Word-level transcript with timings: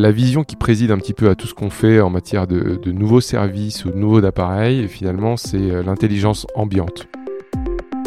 la 0.00 0.12
vision 0.12 0.44
qui 0.44 0.56
préside 0.56 0.90
un 0.90 0.98
petit 0.98 1.12
peu 1.12 1.28
à 1.28 1.34
tout 1.34 1.46
ce 1.46 1.54
qu'on 1.54 1.70
fait 1.70 2.00
en 2.00 2.10
matière 2.10 2.46
de, 2.46 2.90
nouveaux 2.90 3.20
services 3.20 3.84
ou 3.84 3.90
de 3.90 3.96
nouveaux 3.96 4.24
appareils, 4.24 4.88
finalement, 4.88 5.36
c'est 5.36 5.58
euh, 5.58 5.82
l'intelligence 5.82 6.46
ambiante. 6.54 7.06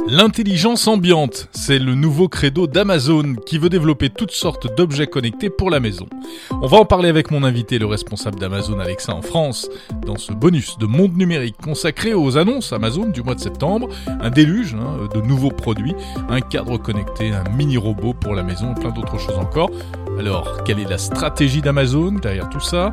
L'intelligence 0.05 0.87
ambiante, 0.89 1.47
c'est 1.53 1.79
le 1.79 1.95
nouveau 1.95 2.27
credo 2.27 2.67
d'Amazon 2.67 3.35
qui 3.45 3.57
veut 3.57 3.69
développer 3.69 4.09
toutes 4.09 4.31
sortes 4.31 4.75
d'objets 4.75 5.07
connectés 5.07 5.49
pour 5.49 5.69
la 5.69 5.79
maison. 5.79 6.07
On 6.51 6.67
va 6.67 6.77
en 6.77 6.85
parler 6.85 7.07
avec 7.07 7.31
mon 7.31 7.43
invité, 7.43 7.79
le 7.79 7.85
responsable 7.85 8.37
d'Amazon 8.37 8.79
Alexa 8.79 9.15
en 9.15 9.21
France, 9.21 9.69
dans 10.05 10.17
ce 10.17 10.33
bonus 10.33 10.77
de 10.77 10.85
monde 10.85 11.15
numérique 11.15 11.55
consacré 11.55 12.13
aux 12.13 12.37
annonces 12.37 12.73
Amazon 12.73 13.05
du 13.05 13.23
mois 13.23 13.35
de 13.35 13.39
septembre, 13.39 13.87
un 14.07 14.29
déluge 14.29 14.75
hein, 14.75 15.07
de 15.15 15.21
nouveaux 15.21 15.51
produits, 15.51 15.95
un 16.29 16.41
cadre 16.41 16.77
connecté, 16.77 17.31
un 17.31 17.49
mini 17.55 17.77
robot 17.77 18.13
pour 18.13 18.35
la 18.35 18.43
maison 18.43 18.73
plein 18.73 18.91
d'autres 18.91 19.19
choses 19.19 19.37
encore. 19.37 19.71
Alors, 20.19 20.63
quelle 20.65 20.79
est 20.79 20.89
la 20.89 20.97
stratégie 20.97 21.61
d'Amazon 21.61 22.11
derrière 22.21 22.49
tout 22.49 22.59
ça? 22.59 22.91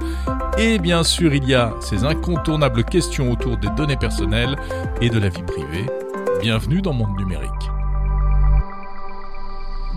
Et 0.58 0.78
bien 0.78 1.02
sûr, 1.02 1.34
il 1.34 1.46
y 1.48 1.54
a 1.54 1.74
ces 1.80 2.04
incontournables 2.04 2.84
questions 2.84 3.32
autour 3.32 3.56
des 3.56 3.68
données 3.76 3.96
personnelles 3.96 4.56
et 5.00 5.10
de 5.10 5.18
la 5.18 5.28
vie 5.28 5.42
privée. 5.42 5.86
Bienvenue 6.42 6.80
dans 6.80 6.94
Monde 6.94 7.18
Numérique. 7.18 7.50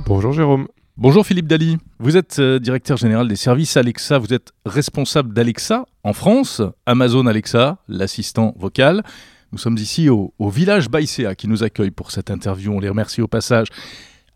Bonjour 0.05 0.33
Jérôme. 0.33 0.67
Bonjour 0.97 1.25
Philippe 1.25 1.47
Dali. 1.47 1.77
Vous 1.99 2.17
êtes 2.17 2.39
euh, 2.39 2.59
directeur 2.59 2.97
général 2.97 3.29
des 3.29 3.37
services 3.37 3.77
Alexa. 3.77 4.17
Vous 4.17 4.33
êtes 4.33 4.51
responsable 4.65 5.33
d'Alexa 5.33 5.85
en 6.03 6.11
France, 6.11 6.61
Amazon 6.85 7.27
Alexa, 7.27 7.77
l'assistant 7.87 8.53
vocal. 8.57 9.03
Nous 9.53 9.57
sommes 9.57 9.77
ici 9.77 10.09
au, 10.09 10.33
au 10.37 10.49
village 10.49 10.89
Baïséa 10.89 11.33
qui 11.33 11.47
nous 11.47 11.63
accueille 11.63 11.91
pour 11.91 12.11
cette 12.11 12.29
interview. 12.29 12.73
On 12.73 12.81
les 12.81 12.89
remercie 12.89 13.21
au 13.21 13.29
passage. 13.29 13.67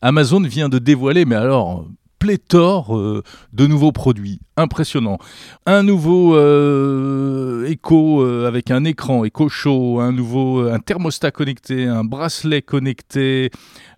Amazon 0.01 0.39
vient 0.39 0.69
de 0.69 0.79
dévoiler, 0.79 1.25
mais 1.25 1.35
alors 1.35 1.87
pléthore 2.19 2.97
euh, 2.97 3.23
de 3.53 3.67
nouveaux 3.67 3.91
produits. 3.91 4.39
Impressionnant. 4.55 5.19
Un 5.67 5.83
nouveau 5.83 6.35
euh, 6.35 7.71
euh, 7.91 8.47
avec 8.47 8.71
un 8.71 8.85
écran, 8.85 9.23
écho 9.23 9.49
chaud, 9.49 9.99
un 9.99 10.11
nouveau 10.11 10.67
un 10.67 10.79
thermostat 10.79 11.29
connecté, 11.31 11.85
un 11.85 12.03
bracelet 12.03 12.63
connecté, 12.63 13.51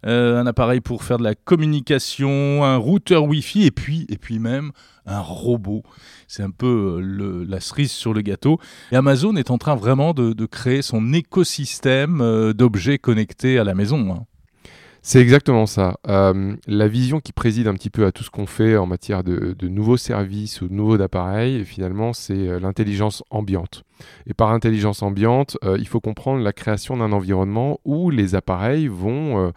un 0.03 0.45
appareil 0.45 0.81
pour 0.81 1.03
faire 1.03 1.17
de 1.17 1.23
la 1.23 1.35
communication, 1.35 2.63
un 2.63 2.75
routeur 2.75 3.23
Wi-Fi 3.23 3.65
et 3.65 3.71
puis, 3.71 4.39
même 4.39 4.71
un 5.05 5.21
robot. 5.21 5.83
C'est 6.27 6.43
un 6.43 6.51
peu 6.51 7.01
la 7.47 7.59
cerise 7.61 7.91
sur 7.91 8.13
le 8.13 8.21
gâteau. 8.21 8.59
Amazon 8.91 9.35
est 9.37 9.51
en 9.51 9.57
train 9.57 9.75
vraiment 9.75 10.13
de, 10.13 10.33
de 10.33 10.45
créer 10.45 10.81
son 10.81 11.13
écosystème 11.13 12.53
d'objets 12.53 12.97
connectés 12.97 13.59
à 13.59 13.63
la 13.63 13.75
maison. 13.75 14.13
Hein. 14.13 14.25
C'est 15.01 15.21
exactement 15.21 15.65
ça. 15.65 15.97
Euh, 16.07 16.55
la 16.67 16.87
vision 16.87 17.19
qui 17.19 17.31
préside 17.31 17.67
un 17.67 17.73
petit 17.73 17.89
peu 17.89 18.05
à 18.05 18.11
tout 18.11 18.23
ce 18.23 18.29
qu'on 18.29 18.45
fait 18.45 18.75
en 18.75 18.85
matière 18.85 19.23
de, 19.23 19.55
nouveaux 19.67 19.97
services 19.97 20.61
ou 20.61 20.67
de 20.67 20.73
nouveaux 20.73 21.01
appareils, 21.01 21.63
finalement, 21.63 22.11
c'est 22.11 22.33
euh, 22.33 22.59
l'intelligence 22.59 23.23
ambiante. 23.29 23.83
Et 24.27 24.33
par 24.33 24.51
intelligence 24.51 25.01
ambiante, 25.01 25.57
euh, 25.63 25.77
il 25.79 25.87
faut 25.87 26.01
comprendre 26.01 26.43
la 26.43 26.53
création 26.53 26.97
d'un 26.97 27.13
environnement 27.13 27.79
où 27.85 28.09
les 28.09 28.35
appareils 28.35 28.87
vont 28.87 29.53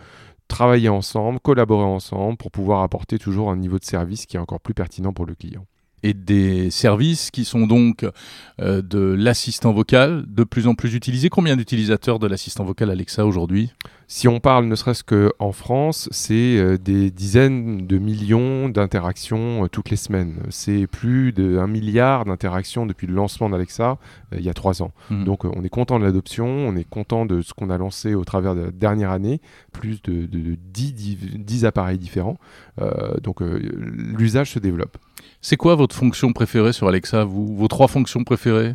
travailler 0.49 0.89
ensemble, 0.89 1.41
collaborer 1.41 1.87
ensemble 1.87 2.37
pour 2.37 2.51
pouvoir 2.51 2.83
apporter 2.83 3.19
toujours 3.19 3.51
un 3.51 3.57
niveau 3.57 3.79
de 3.79 3.85
service 3.85 4.27
qui 4.27 4.37
est 4.37 4.41
encore 4.41 4.61
plus 4.61 4.75
pertinent 4.75 5.13
pour 5.13 5.27
le 5.27 5.35
client 5.35 5.67
et 6.05 6.15
des 6.15 6.71
services 6.71 7.31
qui 7.31 7.45
sont 7.45 7.67
donc 7.67 8.05
de 8.59 8.99
l'assistant 8.99 9.73
vocal 9.73 10.25
de 10.27 10.43
plus 10.43 10.67
en 10.67 10.75
plus 10.75 10.95
utilisé. 10.95 11.29
Combien 11.29 11.57
d'utilisateurs 11.57 12.19
de 12.19 12.27
l'assistant 12.27 12.65
vocal 12.65 12.91
Alexa 12.91 13.25
aujourd'hui? 13.25 13.73
Si 14.15 14.29
on 14.29 14.41
parle 14.41 14.67
ne 14.67 14.75
serait-ce 14.75 15.05
qu'en 15.05 15.53
France, 15.53 16.07
c'est 16.13 16.59
euh, 16.59 16.77
des 16.77 17.11
dizaines 17.11 17.87
de 17.87 17.97
millions 17.97 18.69
d'interactions 18.69 19.65
euh, 19.65 19.69
toutes 19.69 19.89
les 19.89 19.97
semaines. 19.97 20.43
C'est 20.51 20.87
plus 20.87 21.33
d'un 21.33 21.67
milliard 21.67 22.27
d'interactions 22.27 22.85
depuis 22.85 23.07
le 23.07 23.15
lancement 23.15 23.49
d'Alexa 23.49 23.97
euh, 24.35 24.37
il 24.39 24.45
y 24.45 24.51
a 24.51 24.53
trois 24.53 24.83
ans. 24.83 24.93
Mhm. 25.09 25.25
Donc 25.25 25.47
on 25.47 25.65
est 25.65 25.71
content 25.71 25.99
de 25.99 26.05
l'adoption, 26.05 26.47
on 26.47 26.77
est 26.77 26.87
content 26.87 27.25
de 27.25 27.41
ce 27.41 27.55
qu'on 27.55 27.71
a 27.71 27.79
lancé 27.79 28.15
au 28.15 28.23
travers 28.27 28.55
de 28.55 28.65
la 28.65 28.71
dernière 28.71 29.13
année, 29.13 29.41
plus 29.73 30.03
de, 30.03 30.27
de, 30.27 30.41
de 30.41 30.57
10, 30.57 30.93
10 30.93 31.17
10 31.39 31.65
appareils 31.65 31.97
différents. 31.97 32.37
Euh, 32.83 33.15
donc 33.23 33.41
euh, 33.41 33.63
l'usage 33.73 34.51
se 34.51 34.59
développe. 34.59 34.99
C'est 35.41 35.57
quoi 35.57 35.75
votre 35.75 35.97
fonction 35.97 36.35
préférée 36.35 36.75
sur 36.75 36.87
Alexa 36.87 37.25
vous, 37.25 37.57
Vos 37.57 37.69
trois 37.69 37.89
fonctions 37.89 38.25
préférées? 38.25 38.75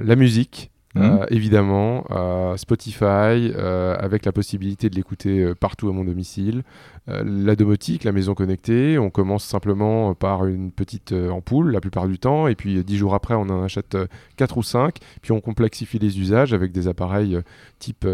La 0.00 0.14
musique, 0.14 0.70
Mhm. 0.96 1.18
euh, 1.20 1.26
évidemment, 1.30 2.04
euh, 2.10 2.56
Spotify, 2.56 3.04
euh, 3.04 3.96
avec 3.98 4.24
la 4.24 4.32
possibilité 4.32 4.88
de 4.88 4.96
l'écouter 4.96 5.52
partout 5.60 5.88
à 5.88 5.92
mon 5.92 6.04
domicile, 6.04 6.62
la 7.08 7.54
domotique, 7.54 8.02
la 8.02 8.10
maison 8.10 8.34
connectée, 8.34 8.98
on 8.98 9.10
commence 9.10 9.44
simplement 9.44 10.12
par 10.14 10.44
une 10.46 10.72
petite 10.72 11.12
ampoule 11.12 11.70
la 11.70 11.80
plupart 11.80 12.08
du 12.08 12.18
temps, 12.18 12.48
et 12.48 12.56
puis 12.56 12.82
dix 12.82 12.96
jours 12.96 13.14
après 13.14 13.34
on 13.36 13.42
en 13.42 13.62
achète 13.62 13.96
quatre 14.36 14.56
ou 14.56 14.64
cinq, 14.64 14.96
puis 15.22 15.30
on 15.30 15.40
complexifie 15.40 16.00
les 16.00 16.18
usages 16.18 16.52
avec 16.52 16.72
des 16.72 16.88
appareils 16.88 17.38
type 17.78 18.08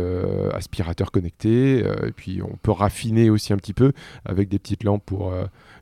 aspirateur 0.53 1.11
connecté, 1.11 1.79
et 1.79 2.13
puis 2.15 2.43
on 2.43 2.59
peut 2.63 2.71
raffiner 2.71 3.31
aussi 3.31 3.55
un 3.55 3.57
petit 3.57 3.73
peu 3.73 3.93
avec 4.27 4.51
des 4.51 4.59
petites 4.59 4.85
lampes 4.85 5.05
pour 5.07 5.33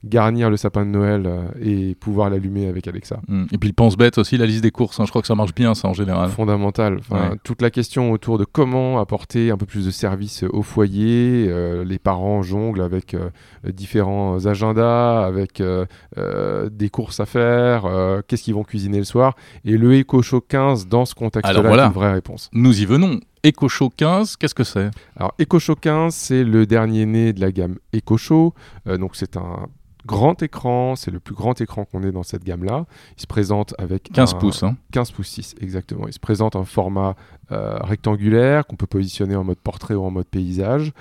garnir 0.05 0.49
le 0.51 0.57
sapin 0.57 0.87
de 0.87 0.91
Noël 0.91 1.25
euh, 1.27 1.43
et 1.63 1.95
pouvoir 1.95 2.31
l'allumer 2.31 2.67
avec 2.69 2.89
Alexa. 2.89 3.21
Hmm. 3.29 3.45
Et 3.53 3.59
puis 3.59 3.69
le 3.69 3.75
pense-bête 3.75 4.17
aussi, 4.19 4.37
la 4.39 4.47
liste 4.47 4.63
des 4.63 4.71
courses. 4.71 4.99
hein. 5.01 5.05
Je 5.05 5.11
crois 5.11 5.21
que 5.21 5.29
ça 5.29 5.35
marche 5.35 5.55
bien 5.55 5.75
ça 5.75 5.89
en 5.89 5.93
général. 5.93 6.31
fondamental. 6.31 6.97
Enfin, 7.01 7.31
Ouais. 7.31 7.37
Toute 7.45 7.61
la 7.63 7.71
question 7.71 8.11
autour 8.13 8.39
de 8.39 8.45
comment 8.45 8.99
apporter 8.99 9.51
un 9.51 9.57
peu 9.57 9.67
plus 9.67 9.85
de 9.87 9.91
services 9.91 10.43
au 10.51 10.63
foyer. 10.63 11.47
euh, 11.49 11.85
les 11.85 11.99
parents 11.99 12.43
jonglent 12.43 12.81
avec 12.83 13.15
euh, 13.15 13.29
différents 13.67 14.47
agendas, 14.47 15.25
avec 15.27 15.61
euh, 15.61 15.85
euh, 16.19 16.69
des 16.71 16.89
courses 16.89 17.21
à 17.21 17.27
faire, 17.27 17.85
euh, 17.87 18.21
qu'est-ce 18.27 18.43
qu'ils 18.45 18.55
vont 18.55 18.65
cuisiner 18.65 18.99
le 18.99 19.05
soir. 19.05 19.35
Et 19.65 19.77
le 19.77 19.99
Eco 20.01 20.23
Show 20.23 20.41
15, 20.41 20.87
dans 20.89 21.05
ce 21.05 21.15
contexte-là, 21.15 21.61
voilà. 21.61 21.85
est 21.85 21.87
une 21.89 21.93
vraie 21.93 22.13
réponse. 22.13 22.49
Nous 22.53 22.81
y 22.81 22.85
venons. 22.87 23.21
EcoShow 23.43 23.89
15, 23.97 24.37
qu'est-ce 24.37 24.55
que 24.55 24.65
c'est? 24.65 24.91
Alors, 25.17 25.33
Eco 25.41 25.59
Show 25.59 25.75
15, 25.75 26.15
c'est 26.15 26.45
le 26.45 26.67
dernier 26.67 27.07
né 27.07 27.33
de 27.33 27.41
la 27.41 27.51
gamme 27.53 27.77
Eco 27.97 28.19
Show. 28.19 28.53
Euh, 28.87 28.99
donc, 28.99 29.17
c'est 29.17 29.35
un 29.39 29.67
grand 30.07 30.43
écran, 30.43 30.97
c'est 30.97 31.11
le 31.11 31.21
plus 31.21 31.35
grand 31.35 31.61
écran 31.61 31.85
qu'on 31.85 32.03
ait 32.03 32.13
dans 32.13 32.23
cette 32.23 32.45
gamme-là. 32.45 32.87
Il 33.17 33.21
se 33.23 33.27
présente 33.27 33.75
avec 33.79 34.11
15 34.13 34.35
un- 34.35 34.39
pouces. 34.39 34.63
Hein. 34.63 34.77
15 34.93 35.11
pouces 35.11 35.29
6, 35.29 35.55
exactement. 35.61 36.07
Il 36.07 36.13
se 36.13 36.19
présente 36.21 36.57
en 36.57 36.65
format 36.65 37.15
euh, 37.53 37.77
rectangulaire 37.81 38.67
qu'on 38.67 38.77
peut 38.77 38.87
positionner 38.87 39.37
en 39.37 39.45
mode 39.45 39.59
portrait 39.59 39.95
ou 39.95 40.05
en 40.05 40.11
mode 40.11 40.27
paysage. 40.27 40.93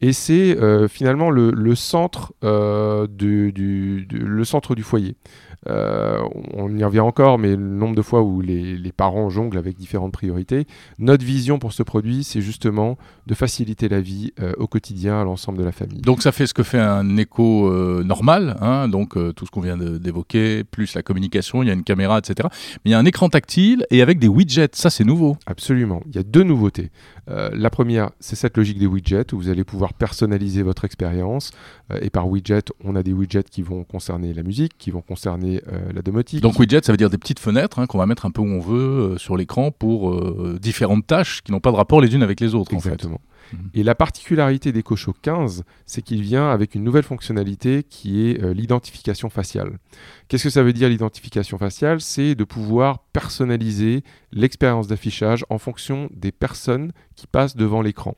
Et 0.00 0.12
c'est 0.12 0.56
euh, 0.58 0.88
finalement 0.88 1.30
le, 1.30 1.50
le 1.50 1.74
centre, 1.74 2.32
euh, 2.44 3.06
du, 3.06 3.52
du- 3.52 4.06
du- 4.06 4.18
le 4.18 4.44
centre 4.44 4.74
du 4.74 4.82
foyer. 4.82 5.16
On 6.54 6.74
y 6.76 6.82
revient 6.84 7.00
encore, 7.00 7.38
mais 7.38 7.50
le 7.50 7.56
nombre 7.56 7.94
de 7.94 8.00
fois 8.02 8.22
où 8.22 8.40
les, 8.40 8.76
les 8.78 8.92
parents 8.92 9.28
jonglent 9.28 9.58
avec 9.58 9.76
différentes 9.76 10.12
priorités. 10.12 10.66
Notre 10.98 11.24
vision 11.24 11.58
pour 11.58 11.72
ce 11.72 11.82
produit, 11.82 12.24
c'est 12.24 12.40
justement 12.40 12.96
de 13.26 13.34
faciliter 13.34 13.88
la 13.88 14.00
vie 14.00 14.32
au 14.56 14.66
quotidien 14.66 15.20
à 15.20 15.24
l'ensemble 15.24 15.58
de 15.58 15.64
la 15.64 15.72
famille. 15.72 16.00
Donc 16.00 16.22
ça 16.22 16.32
fait 16.32 16.46
ce 16.46 16.54
que 16.54 16.62
fait 16.62 16.78
un 16.78 17.16
écho 17.18 17.70
normal, 18.02 18.56
hein, 18.62 18.88
donc 18.88 19.14
tout 19.34 19.44
ce 19.46 19.50
qu'on 19.50 19.60
vient 19.60 19.76
d'évoquer, 19.76 20.64
plus 20.64 20.94
la 20.94 21.02
communication, 21.02 21.62
il 21.62 21.66
y 21.66 21.70
a 21.70 21.74
une 21.74 21.84
caméra, 21.84 22.18
etc. 22.18 22.48
Mais 22.84 22.90
il 22.90 22.90
y 22.92 22.94
a 22.94 22.98
un 22.98 23.04
écran 23.04 23.28
tactile 23.28 23.84
et 23.90 24.00
avec 24.00 24.18
des 24.18 24.28
widgets, 24.28 24.68
ça 24.72 24.88
c'est 24.90 25.04
nouveau. 25.04 25.36
Absolument. 25.46 25.97
Il 26.06 26.16
y 26.16 26.18
a 26.18 26.22
deux 26.22 26.42
nouveautés. 26.42 26.90
Euh, 27.28 27.50
la 27.52 27.70
première, 27.70 28.10
c'est 28.20 28.36
cette 28.36 28.56
logique 28.56 28.78
des 28.78 28.86
widgets 28.86 29.32
où 29.32 29.36
vous 29.36 29.48
allez 29.48 29.64
pouvoir 29.64 29.94
personnaliser 29.94 30.62
votre 30.62 30.84
expérience. 30.84 31.50
Euh, 31.92 31.98
et 32.02 32.10
par 32.10 32.28
widget, 32.28 32.72
on 32.84 32.96
a 32.96 33.02
des 33.02 33.12
widgets 33.12 33.44
qui 33.50 33.62
vont 33.62 33.84
concerner 33.84 34.34
la 34.34 34.42
musique, 34.42 34.72
qui 34.78 34.90
vont 34.90 35.02
concerner 35.02 35.62
euh, 35.72 35.92
la 35.94 36.02
domotique. 36.02 36.40
Donc 36.40 36.58
widget, 36.58 36.80
ça 36.82 36.92
veut 36.92 36.98
dire 36.98 37.10
des 37.10 37.18
petites 37.18 37.40
fenêtres 37.40 37.78
hein, 37.78 37.86
qu'on 37.86 37.98
va 37.98 38.06
mettre 38.06 38.26
un 38.26 38.30
peu 38.30 38.40
où 38.40 38.46
on 38.46 38.60
veut 38.60 39.16
sur 39.18 39.36
l'écran 39.36 39.70
pour 39.70 40.16
différentes 40.58 41.06
tâches 41.06 41.42
qui 41.42 41.52
n'ont 41.52 41.60
pas 41.60 41.70
de 41.70 41.76
rapport 41.76 42.00
les 42.00 42.14
unes 42.14 42.22
avec 42.22 42.40
les 42.40 42.54
autres. 42.54 42.74
en 42.74 42.80
fait. 42.80 43.06
Et 43.74 43.82
la 43.82 43.94
particularité 43.94 44.72
d'EcoShow 44.72 45.14
15, 45.22 45.64
c'est 45.86 46.02
qu'il 46.02 46.22
vient 46.22 46.50
avec 46.50 46.74
une 46.74 46.84
nouvelle 46.84 47.02
fonctionnalité 47.02 47.82
qui 47.82 48.28
est 48.28 48.42
euh, 48.42 48.52
l'identification 48.52 49.30
faciale. 49.30 49.78
Qu'est-ce 50.28 50.44
que 50.44 50.50
ça 50.50 50.62
veut 50.62 50.72
dire 50.72 50.88
l'identification 50.88 51.58
faciale? 51.58 52.00
C'est 52.00 52.34
de 52.34 52.44
pouvoir 52.44 53.00
personnaliser 53.12 54.04
l'expérience 54.32 54.86
d'affichage 54.86 55.44
en 55.50 55.58
fonction 55.58 56.08
des 56.14 56.32
personnes 56.32 56.92
qui 57.16 57.26
passent 57.26 57.56
devant 57.56 57.82
l'écran. 57.82 58.14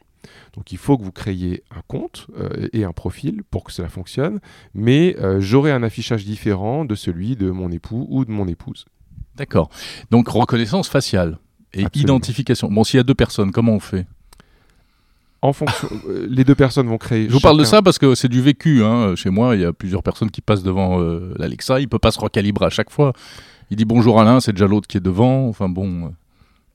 Donc 0.54 0.72
il 0.72 0.78
faut 0.78 0.98
que 0.98 1.02
vous 1.02 1.12
créiez 1.12 1.62
un 1.70 1.82
compte 1.86 2.26
euh, 2.38 2.68
et 2.72 2.84
un 2.84 2.92
profil 2.92 3.42
pour 3.50 3.64
que 3.64 3.72
cela 3.72 3.88
fonctionne, 3.88 4.40
mais 4.74 5.16
euh, 5.18 5.40
j'aurai 5.40 5.72
un 5.72 5.82
affichage 5.82 6.24
différent 6.24 6.84
de 6.84 6.94
celui 6.94 7.36
de 7.36 7.50
mon 7.50 7.70
époux 7.70 8.06
ou 8.10 8.24
de 8.24 8.30
mon 8.30 8.46
épouse. 8.46 8.84
D'accord. 9.36 9.70
Donc 10.10 10.28
reconnaissance 10.28 10.88
faciale 10.88 11.38
et 11.72 11.84
Absolument. 11.84 12.14
identification. 12.16 12.68
Bon, 12.70 12.84
s'il 12.84 12.98
y 12.98 13.00
a 13.00 13.04
deux 13.04 13.14
personnes, 13.14 13.52
comment 13.52 13.72
on 13.72 13.80
fait? 13.80 14.06
En 15.42 15.52
fonction, 15.54 15.88
euh, 16.08 16.26
les 16.28 16.44
deux 16.44 16.54
personnes 16.54 16.86
vont 16.86 16.98
créer. 16.98 17.26
Je 17.28 17.32
vous 17.32 17.40
parle 17.40 17.58
de 17.58 17.64
ça 17.64 17.80
parce 17.80 17.98
que 17.98 18.14
c'est 18.14 18.28
du 18.28 18.42
vécu. 18.42 18.84
Hein. 18.84 19.14
Chez 19.16 19.30
moi, 19.30 19.56
il 19.56 19.62
y 19.62 19.64
a 19.64 19.72
plusieurs 19.72 20.02
personnes 20.02 20.30
qui 20.30 20.42
passent 20.42 20.62
devant 20.62 21.00
euh, 21.00 21.32
l'Alexa. 21.38 21.80
Il 21.80 21.88
peut 21.88 21.98
pas 21.98 22.10
se 22.10 22.20
recalibrer 22.20 22.66
à 22.66 22.70
chaque 22.70 22.90
fois. 22.90 23.12
Il 23.70 23.76
dit 23.76 23.84
bonjour 23.84 24.20
à 24.20 24.24
l'un, 24.24 24.40
c'est 24.40 24.52
déjà 24.52 24.66
l'autre 24.66 24.86
qui 24.86 24.98
est 24.98 25.00
devant. 25.00 25.48
Enfin 25.48 25.68
bon. 25.68 26.12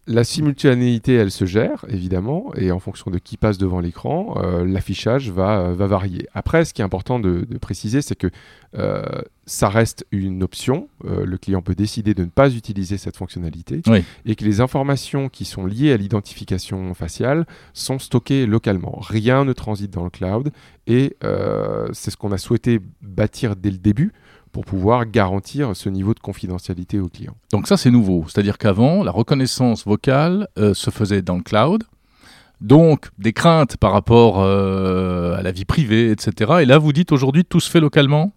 La 0.07 0.23
simultanéité, 0.23 1.15
elle 1.15 1.31
se 1.31 1.45
gère, 1.45 1.83
évidemment, 1.89 2.51
et 2.55 2.71
en 2.71 2.79
fonction 2.79 3.09
de 3.09 3.17
qui 3.17 3.37
passe 3.37 3.57
devant 3.57 3.79
l'écran, 3.79 4.35
euh, 4.37 4.63
l'affichage 4.63 5.31
va, 5.31 5.61
euh, 5.61 5.73
va 5.73 5.87
varier. 5.87 6.27
Après, 6.33 6.63
ce 6.63 6.75
qui 6.75 6.81
est 6.81 6.85
important 6.85 7.19
de, 7.19 7.45
préciser, 7.59 8.03
c'est 8.03 8.15
que 8.15 8.29
euh, 8.77 9.03
ça 9.47 9.67
reste 9.67 10.05
une 10.11 10.43
option. 10.43 10.89
le 11.03 11.37
client 11.37 11.61
peut 11.61 11.73
décider 11.73 12.13
de 12.13 12.23
ne 12.23 12.29
pas 12.29 12.53
utiliser 12.53 12.97
cette 12.97 13.17
fonctionnalité, 13.17 13.81
et 14.25 14.35
que 14.35 14.43
les 14.43 14.61
informations 14.61 15.29
qui 15.29 15.45
sont 15.45 15.65
liées 15.65 15.91
à 15.91 15.97
l'identification 15.97 16.93
faciale 16.93 17.47
sont 17.73 17.97
stockées 17.97 18.45
localement. 18.45 18.99
Rien 19.01 19.45
ne 19.45 19.53
transite 19.53 19.91
dans 19.91 20.03
le 20.03 20.09
cloud, 20.09 20.51
et 20.87 21.15
c'est 21.93 22.11
ce 22.11 22.17
qu'on 22.17 22.31
a 22.31 22.37
souhaité 22.37 22.79
bâtir 23.01 23.55
dès 23.55 23.71
le 23.71 23.77
début 23.77 24.13
pour 24.55 24.63
pouvoir 24.63 25.05
garantir 25.05 25.75
ce 25.75 25.89
niveau 25.89 26.13
de 26.13 26.21
confidentialité 26.21 26.97
au 26.97 27.09
client. 27.09 27.35
Donc 27.51 27.67
ça 27.67 27.75
c'est 27.75 27.91
nouveau, 27.91 28.23
c'est-à-dire 28.29 28.57
qu'avant 28.57 29.03
la 29.03 29.11
reconnaissance 29.11 29.85
vocale 29.85 30.47
euh, 30.57 30.73
se 30.73 30.91
faisait 30.91 31.21
dans 31.21 31.35
le 31.35 31.43
cloud, 31.43 31.83
donc 32.61 33.09
des 33.17 33.33
craintes 33.33 33.75
par 33.75 33.91
rapport 33.91 34.39
euh, 34.39 35.35
à 35.35 35.41
la 35.41 35.51
vie 35.51 35.65
privée, 35.65 36.09
etc. 36.09 36.53
Et 36.61 36.65
là 36.65 36.77
vous 36.77 36.93
dites 36.93 37.11
aujourd'hui 37.11 37.43
tout 37.43 37.59
se 37.59 37.69
fait 37.69 37.81
localement? 37.81 38.31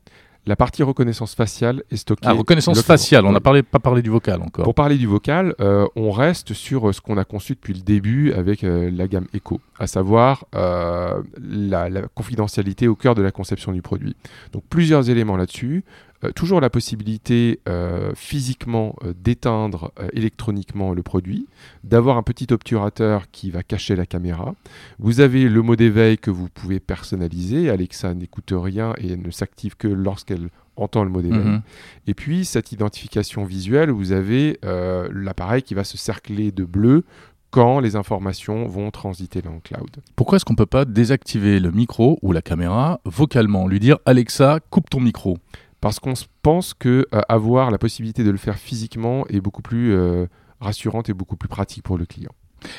La 0.46 0.56
partie 0.56 0.82
reconnaissance 0.82 1.34
faciale 1.34 1.82
est 1.90 1.96
stockée. 1.96 2.26
Ah, 2.26 2.32
reconnaissance 2.32 2.80
faciale, 2.80 3.26
on 3.26 3.32
n'a 3.32 3.40
pas 3.40 3.78
parlé 3.78 4.00
du 4.00 4.08
vocal 4.08 4.40
encore. 4.40 4.64
Pour 4.64 4.74
parler 4.74 4.96
du 4.96 5.06
vocal, 5.06 5.54
euh, 5.60 5.86
on 5.94 6.10
reste 6.10 6.54
sur 6.54 6.94
ce 6.94 7.02
qu'on 7.02 7.18
a 7.18 7.24
conçu 7.24 7.52
depuis 7.52 7.74
le 7.74 7.80
début 7.80 8.32
avec 8.32 8.62
la 8.62 9.08
gamme 9.08 9.26
Echo, 9.34 9.60
à 9.78 9.86
savoir 9.86 10.46
la, 10.52 11.90
la, 11.90 12.02
confidentialité 12.14 12.88
au 12.88 12.94
cœur 12.94 13.14
de 13.14 13.20
la 13.20 13.30
conception 13.30 13.72
du 13.72 13.82
produit. 13.82 14.16
Donc 14.52 14.64
plusieurs 14.70 15.10
éléments 15.10 15.36
là-dessus. 15.36 15.84
Euh, 16.24 16.32
toujours 16.32 16.60
la 16.60 16.68
possibilité 16.68 17.60
euh, 17.68 18.12
physiquement 18.16 18.96
euh, 19.04 19.12
d'éteindre 19.16 19.92
électroniquement 20.12 20.92
le 20.92 21.02
produit, 21.02 21.46
d'avoir 21.84 22.16
un 22.16 22.24
petit 22.24 22.48
obturateur 22.50 23.30
qui 23.30 23.50
va 23.50 23.62
cacher 23.62 23.94
la 23.94 24.04
caméra. 24.04 24.54
Vous 24.98 25.20
avez 25.20 25.48
le 25.48 25.62
mot 25.62 25.76
d'éveil 25.76 26.18
que 26.18 26.30
vous 26.30 26.48
pouvez 26.48 26.80
personnaliser. 26.80 27.70
Alexa 27.70 28.14
n'écoute 28.14 28.52
rien 28.52 28.94
et 28.98 29.16
ne 29.16 29.30
s'active 29.30 29.76
que 29.76 29.86
lorsqu'elle 29.86 30.48
entend 30.74 31.04
le 31.04 31.10
mot 31.10 31.22
d'éveil. 31.22 31.38
Mhm. 31.38 31.62
Et 32.08 32.14
puis 32.14 32.44
cette 32.44 32.72
identification 32.72 33.44
visuelle, 33.44 33.90
vous 33.90 34.12
avez 34.12 34.58
l'appareil 34.62 35.62
qui 35.62 35.74
va 35.74 35.84
se 35.84 35.96
cercler 35.96 36.52
de 36.52 36.64
bleu 36.64 37.04
quand 37.50 37.80
les 37.80 37.96
informations 37.96 38.66
vont 38.66 38.90
transiter 38.90 39.42
dans 39.42 39.54
le 39.54 39.60
cloud. 39.60 39.90
Pourquoi 40.14 40.36
est-ce 40.36 40.44
qu'on 40.44 40.52
ne 40.52 40.58
peut 40.58 40.66
pas 40.66 40.84
désactiver 40.84 41.60
le 41.60 41.70
micro 41.70 42.18
ou 42.22 42.32
la 42.32 42.42
caméra 42.42 43.00
vocalement, 43.04 43.66
lui 43.66 43.80
dire 43.80 43.98
Alexa, 44.04 44.60
coupe 44.70 44.90
ton 44.90 45.00
micro? 45.00 45.38
Parce 45.80 46.00
qu'on 46.00 46.14
pense 46.42 46.74
que 46.74 47.06
euh, 47.14 47.20
avoir 47.28 47.70
la 47.70 47.78
possibilité 47.78 48.24
de 48.24 48.30
le 48.30 48.38
faire 48.38 48.56
physiquement 48.56 49.26
est 49.28 49.40
beaucoup 49.40 49.62
plus 49.62 49.92
euh, 49.92 50.26
rassurante 50.60 51.08
et 51.08 51.14
beaucoup 51.14 51.36
plus 51.36 51.48
pratique 51.48 51.84
pour 51.84 51.98
le 51.98 52.06
client. 52.06 52.32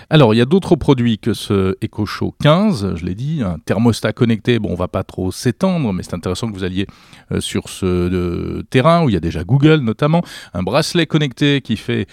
Alors, 0.10 0.34
il 0.34 0.38
y 0.38 0.42
a 0.42 0.46
d'autres 0.46 0.76
produits 0.76 1.18
que 1.18 1.34
ce 1.34 1.76
EcoShow 1.84 2.36
15, 2.42 2.96
je 2.96 3.06
l'ai 3.06 3.16
dit, 3.16 3.42
un 3.44 3.58
thermostat 3.60 4.14
connecté. 4.14 4.60
Bon, 4.60 4.70
on 4.72 4.76
va 4.76 4.88
pas 4.88 5.04
trop 5.04 5.32
s'étendre, 5.32 5.94
mais 5.94 6.04
c'est 6.04 6.14
intéressant 6.14 6.48
que 6.48 6.54
vous 6.54 6.64
alliez 6.64 6.88
euh, 7.32 7.42
sur 7.42 7.70
ce 7.70 8.62
terrain 8.70 9.04
où 9.04 9.10
il 9.10 9.14
y 9.14 9.18
a 9.18 9.22
déjà 9.22 9.44
Google 9.44 9.80
notamment. 9.82 10.22
Un 10.54 10.64
bracelet 10.64 11.06
connecté 11.06 11.62
qui 11.62 11.78
fait 11.78 12.08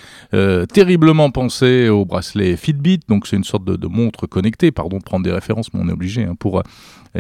terriblement 0.73 1.31
penser 1.31 1.89
au 1.89 2.05
bracelet 2.05 2.57
Fitbit. 2.57 3.01
Donc, 3.09 3.27
c'est 3.27 3.37
une 3.37 3.45
sorte 3.45 3.65
de, 3.65 3.87
montre 3.87 4.27
connectée. 4.27 4.71
Pardon 4.71 4.99
de 4.99 5.03
prendre 5.03 5.25
des 5.25 5.33
références, 5.33 5.73
mais 5.73 5.81
on 5.83 5.89
est 5.89 5.93
obligé 5.93 6.25
hein, 6.25 6.35
pour 6.39 6.63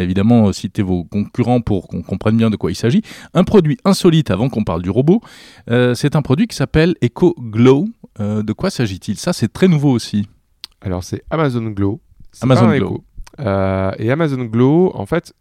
évidemment 0.02 0.48
euh, 0.48 0.52
citer 0.52 0.82
vos 0.82 1.04
concurrents 1.04 1.60
pour 1.60 1.88
qu'on 1.88 2.02
comprenne 2.02 2.36
bien 2.36 2.50
de 2.50 2.56
quoi 2.56 2.70
il 2.70 2.74
s'agit. 2.74 3.02
Un 3.34 3.44
produit 3.44 3.78
insolite 3.84 4.30
avant 4.30 4.48
qu'on 4.48 4.64
parle 4.64 4.82
du 4.82 4.90
robot, 4.90 5.20
euh, 5.70 5.94
c'est 5.94 6.16
un 6.16 6.22
produit 6.22 6.46
qui 6.46 6.56
s'appelle 6.56 6.94
Echo 7.00 7.34
Glow. 7.38 7.86
Euh, 8.20 8.42
de 8.42 8.52
quoi 8.52 8.70
s'agit-il? 8.70 9.16
Ça, 9.16 9.32
c'est 9.32 9.52
très 9.52 9.68
nouveau 9.68 9.90
aussi. 9.90 10.26
Alors, 10.86 11.02
c'est 11.02 11.24
Amazon 11.30 11.64
Glow. 11.64 12.00
Amazon 12.42 12.70
Glow. 12.76 13.04
et 13.40 14.10
Amazon 14.12 14.44
Glow, 14.44 14.92
en 14.94 15.04
fait, 15.04 15.34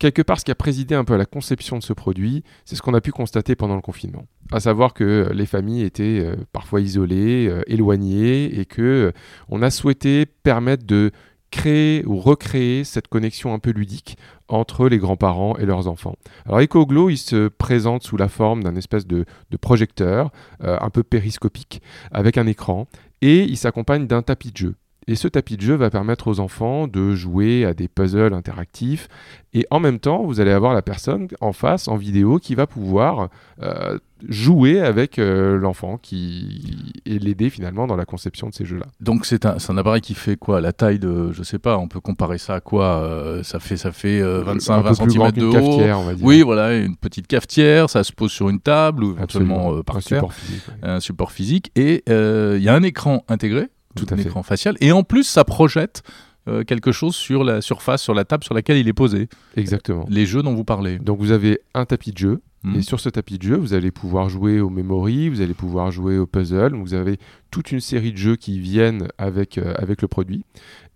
quelque 0.00 0.20
part, 0.20 0.40
ce 0.40 0.44
qui 0.44 0.50
a 0.50 0.56
présidé 0.56 0.96
un 0.96 1.04
peu 1.04 1.14
à 1.14 1.16
la 1.16 1.26
conception 1.26 1.78
de 1.78 1.82
ce 1.84 1.92
produit, 1.92 2.42
c'est 2.64 2.74
ce 2.74 2.82
qu'on 2.82 2.94
a 2.94 3.00
pu 3.00 3.12
constater 3.12 3.54
pendant 3.54 3.76
le 3.76 3.82
confinement. 3.82 4.26
À 4.50 4.58
savoir 4.58 4.92
que 4.92 5.30
les 5.32 5.46
familles 5.46 5.82
étaient 5.82 6.28
parfois 6.50 6.80
isolées, 6.80 7.54
éloignées, 7.68 8.58
et 8.58 8.64
que 8.64 9.12
on 9.48 9.62
a 9.62 9.70
souhaité 9.70 10.26
permettre 10.26 10.84
de 10.84 11.12
créer 11.54 12.04
ou 12.04 12.18
recréer 12.18 12.82
cette 12.82 13.06
connexion 13.06 13.54
un 13.54 13.60
peu 13.60 13.70
ludique 13.70 14.18
entre 14.48 14.88
les 14.88 14.98
grands-parents 14.98 15.56
et 15.56 15.66
leurs 15.66 15.86
enfants. 15.86 16.16
Alors 16.46 16.60
EcoGlow, 16.60 17.10
il 17.10 17.16
se 17.16 17.46
présente 17.46 18.02
sous 18.02 18.16
la 18.16 18.28
forme 18.28 18.64
d'un 18.64 18.74
espèce 18.74 19.06
de, 19.06 19.24
projecteur 19.60 20.32
euh, 20.64 20.76
un 20.80 20.90
peu 20.90 21.04
périscopique 21.04 21.80
avec 22.10 22.38
un 22.38 22.48
écran 22.48 22.88
et 23.24 23.44
il 23.44 23.56
s'accompagne 23.56 24.06
d'un 24.06 24.20
tapis 24.20 24.52
de 24.52 24.56
jeu. 24.58 24.74
Et 25.06 25.16
ce 25.16 25.28
tapis 25.28 25.56
de 25.56 25.62
jeu 25.62 25.74
va 25.74 25.90
permettre 25.90 26.28
aux 26.28 26.40
enfants 26.40 26.86
de 26.86 27.14
jouer 27.14 27.64
à 27.64 27.74
des 27.74 27.88
puzzles 27.88 28.32
interactifs. 28.32 29.08
Et 29.52 29.66
en 29.70 29.78
même 29.78 30.00
temps, 30.00 30.24
vous 30.24 30.40
allez 30.40 30.50
avoir 30.50 30.74
la 30.74 30.82
personne 30.82 31.28
en 31.40 31.52
face, 31.52 31.86
en 31.86 31.96
vidéo, 31.96 32.38
qui 32.38 32.54
va 32.54 32.66
pouvoir 32.66 33.28
euh, 33.62 33.98
jouer 34.26 34.80
avec 34.80 35.18
euh, 35.18 35.56
l'enfant 35.58 35.98
qui 35.98 36.92
et 37.06 37.18
l'aider 37.18 37.50
finalement 37.50 37.86
dans 37.86 37.94
la 37.94 38.04
conception 38.06 38.48
de 38.48 38.54
ces 38.54 38.64
jeux-là. 38.64 38.86
Donc 39.00 39.26
c'est 39.26 39.46
un, 39.46 39.56
un, 39.68 39.78
appareil 39.78 40.00
qui 40.00 40.14
fait 40.14 40.36
quoi? 40.36 40.60
La 40.60 40.72
taille 40.72 40.98
de, 40.98 41.30
je 41.32 41.42
sais 41.42 41.58
pas, 41.60 41.78
on 41.78 41.86
peut 41.86 42.00
comparer 42.00 42.38
ça 42.38 42.54
à 42.54 42.60
quoi? 42.60 43.04
Euh, 43.04 43.42
Ça 43.42 43.60
fait 43.60 43.76
ça 43.76 43.92
fait 43.92 44.22
25 44.22 44.80
20 44.80 44.94
cm 44.94 45.30
de 45.32 45.44
haut. 45.44 45.52
Cafetière, 45.52 46.00
on 46.00 46.04
va 46.04 46.14
dire. 46.14 46.24
Oui, 46.24 46.42
voilà, 46.42 46.76
une 46.76 46.96
petite 46.96 47.26
cafetière. 47.26 47.90
Ça 47.90 48.02
se 48.02 48.12
pose 48.12 48.32
sur 48.32 48.48
une 48.48 48.60
table 48.60 49.04
ou 49.04 49.12
éventuellement 49.12 49.82
par 49.82 49.98
un 49.98 50.00
support 50.00 50.32
physique. 50.32 50.64
Un 50.82 51.00
support 51.00 51.30
physique 51.30 51.70
et 51.76 52.02
il 52.08 52.62
y 52.62 52.68
a 52.68 52.74
un 52.74 52.82
écran 52.82 53.24
intégré 53.28 53.68
tout 53.94 54.06
facial. 54.42 54.76
Et 54.80 54.92
en 54.92 55.02
plus, 55.02 55.24
ça 55.24 55.44
projette 55.44 56.02
euh, 56.46 56.62
quelque 56.62 56.92
chose 56.92 57.16
sur 57.16 57.42
la 57.42 57.62
surface, 57.62 58.02
sur 58.02 58.12
la 58.12 58.24
table 58.24 58.44
sur 58.44 58.54
laquelle 58.54 58.76
il 58.76 58.86
est 58.86 58.92
posé. 58.92 59.28
Exactement. 59.56 60.04
Les 60.10 60.26
jeux 60.26 60.42
dont 60.42 60.54
vous 60.54 60.64
parlez. 60.64 60.98
Donc 60.98 61.18
vous 61.18 61.30
avez 61.30 61.60
un 61.72 61.86
tapis 61.86 62.12
de 62.12 62.18
jeu. 62.18 62.42
Hmm. 62.64 62.76
Et 62.76 62.82
sur 62.82 63.00
ce 63.00 63.08
tapis 63.08 63.38
de 63.38 63.42
jeu, 63.42 63.56
vous 63.56 63.74
allez 63.74 63.90
pouvoir 63.90 64.28
jouer 64.28 64.60
au 64.60 64.70
memory, 64.70 65.28
vous 65.28 65.40
allez 65.40 65.54
pouvoir 65.54 65.90
jouer 65.90 66.18
au 66.18 66.26
puzzle. 66.26 66.74
vous 66.74 66.94
avez 66.94 67.18
toute 67.50 67.72
une 67.72 67.80
série 67.80 68.12
de 68.12 68.16
jeux 68.18 68.36
qui 68.36 68.58
viennent 68.58 69.08
avec, 69.16 69.58
euh, 69.58 69.74
avec 69.76 70.02
le 70.02 70.08
produit. 70.08 70.44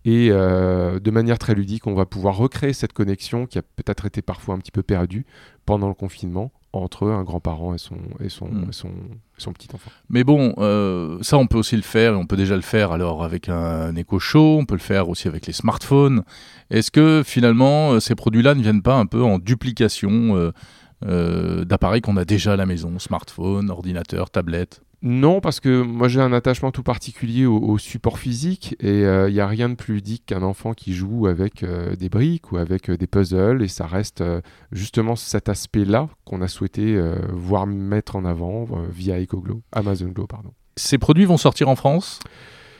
Et 0.05 0.29
euh, 0.31 1.01
de 1.01 1.11
manière 1.11 1.39
très 1.39 1.55
ludique, 1.55 1.87
on 1.87 1.95
va 1.95 2.07
pouvoir 2.07 2.37
recréer 2.37 2.73
cette 2.73 2.93
connexion 2.93 3.47
qui 3.47 3.59
a 3.59 3.63
peut-être 3.63 4.07
été 4.07 4.23
parfois 4.23 4.55
un 4.55 4.59
petit 4.59 4.71
peu 4.71 4.83
perdue 4.83 5.27
pendant 5.67 5.89
le 5.89 5.95
confinement 5.95 6.53
entre 6.73 7.09
un 7.09 7.25
grand-parent 7.25 7.75
et 7.75 7.79
son, 7.79 7.97
et, 8.21 8.29
son, 8.29 8.51
son, 8.73 8.91
son, 9.39 9.53
petit 9.53 9.69
enfant. 9.75 9.91
Mais 10.11 10.23
bon, 10.23 10.55
euh, 10.59 11.19
ça 11.23 11.39
on 11.39 11.47
peut 11.47 11.59
aussi 11.59 11.77
le 11.77 11.83
faire, 11.83 12.13
et 12.13 12.17
on 12.17 12.27
peut 12.27 12.37
déjà 12.37 12.57
le 12.57 12.63
faire 12.63 12.93
alors 12.93 13.25
avec 13.25 13.49
un, 13.49 13.95
écho 13.97 14.19
Show, 14.19 14.59
on 14.61 14.67
peut 14.67 14.75
le 14.75 14.81
faire 14.81 15.09
aussi 15.09 15.29
avec 15.29 15.47
les 15.47 15.53
smartphones. 15.53 16.23
Est-ce 16.71 16.91
que 16.91 17.23
finalement 17.25 17.93
euh, 17.93 18.01
ces 18.01 18.15
produits-là 18.15 18.55
ne 18.55 18.63
viennent 18.63 18.83
pas 18.83 18.97
un 18.97 19.07
peu 19.07 19.23
en 19.23 19.39
duplication 19.39 20.53
euh, 21.07 21.65
d'appareils 21.65 22.03
qu'on 22.03 22.17
a 22.17 22.25
déjà 22.25 22.53
à 22.53 22.57
la 22.57 22.67
maison, 22.67 22.99
smartphone, 22.99 23.71
ordinateur, 23.71 24.31
tablette? 24.31 24.83
Non, 25.01 25.41
parce 25.41 25.61
que 25.61 25.83
moi 25.83 26.09
j'ai 26.09 26.21
un 26.21 26.33
attachement 26.33 26.73
tout 26.73 26.83
particulier 26.83 27.47
au, 27.47 27.79
support 27.79 28.19
physique 28.19 28.75
et 28.81 29.01
il 29.01 29.05
euh, 29.05 29.31
n'y 29.31 29.39
a 29.39 29.47
rien 29.47 29.69
de 29.69 29.75
plus 29.75 29.95
ludique 29.95 30.27
qu'un 30.27 30.43
enfant 30.43 30.75
qui 30.75 30.93
joue 30.93 31.29
avec 31.29 31.63
euh, 31.63 31.95
des 31.95 32.09
briques 32.09 32.51
ou 32.51 32.57
avec 32.57 32.91
euh, 32.91 32.97
des 32.97 33.07
puzzles 33.07 33.63
et 33.63 33.69
ça 33.69 33.87
reste 33.87 34.25
justement 34.73 35.15
cet 35.15 35.49
aspect-là 35.49 36.09
qu'on 36.25 36.43
a 36.43 36.49
souhaité 36.49 37.01
voir 37.31 37.67
mettre 37.67 38.17
en 38.17 38.25
avant 38.25 38.67
via 38.91 39.21
EcoGlow, 39.21 39.63
Amazon 39.73 40.09
Glow, 40.09 40.27
pardon. 40.27 40.51
Ces 40.77 40.99
produits 40.99 41.25
vont 41.25 41.37
sortir 41.37 41.69
en 41.69 41.77
France 41.77 42.21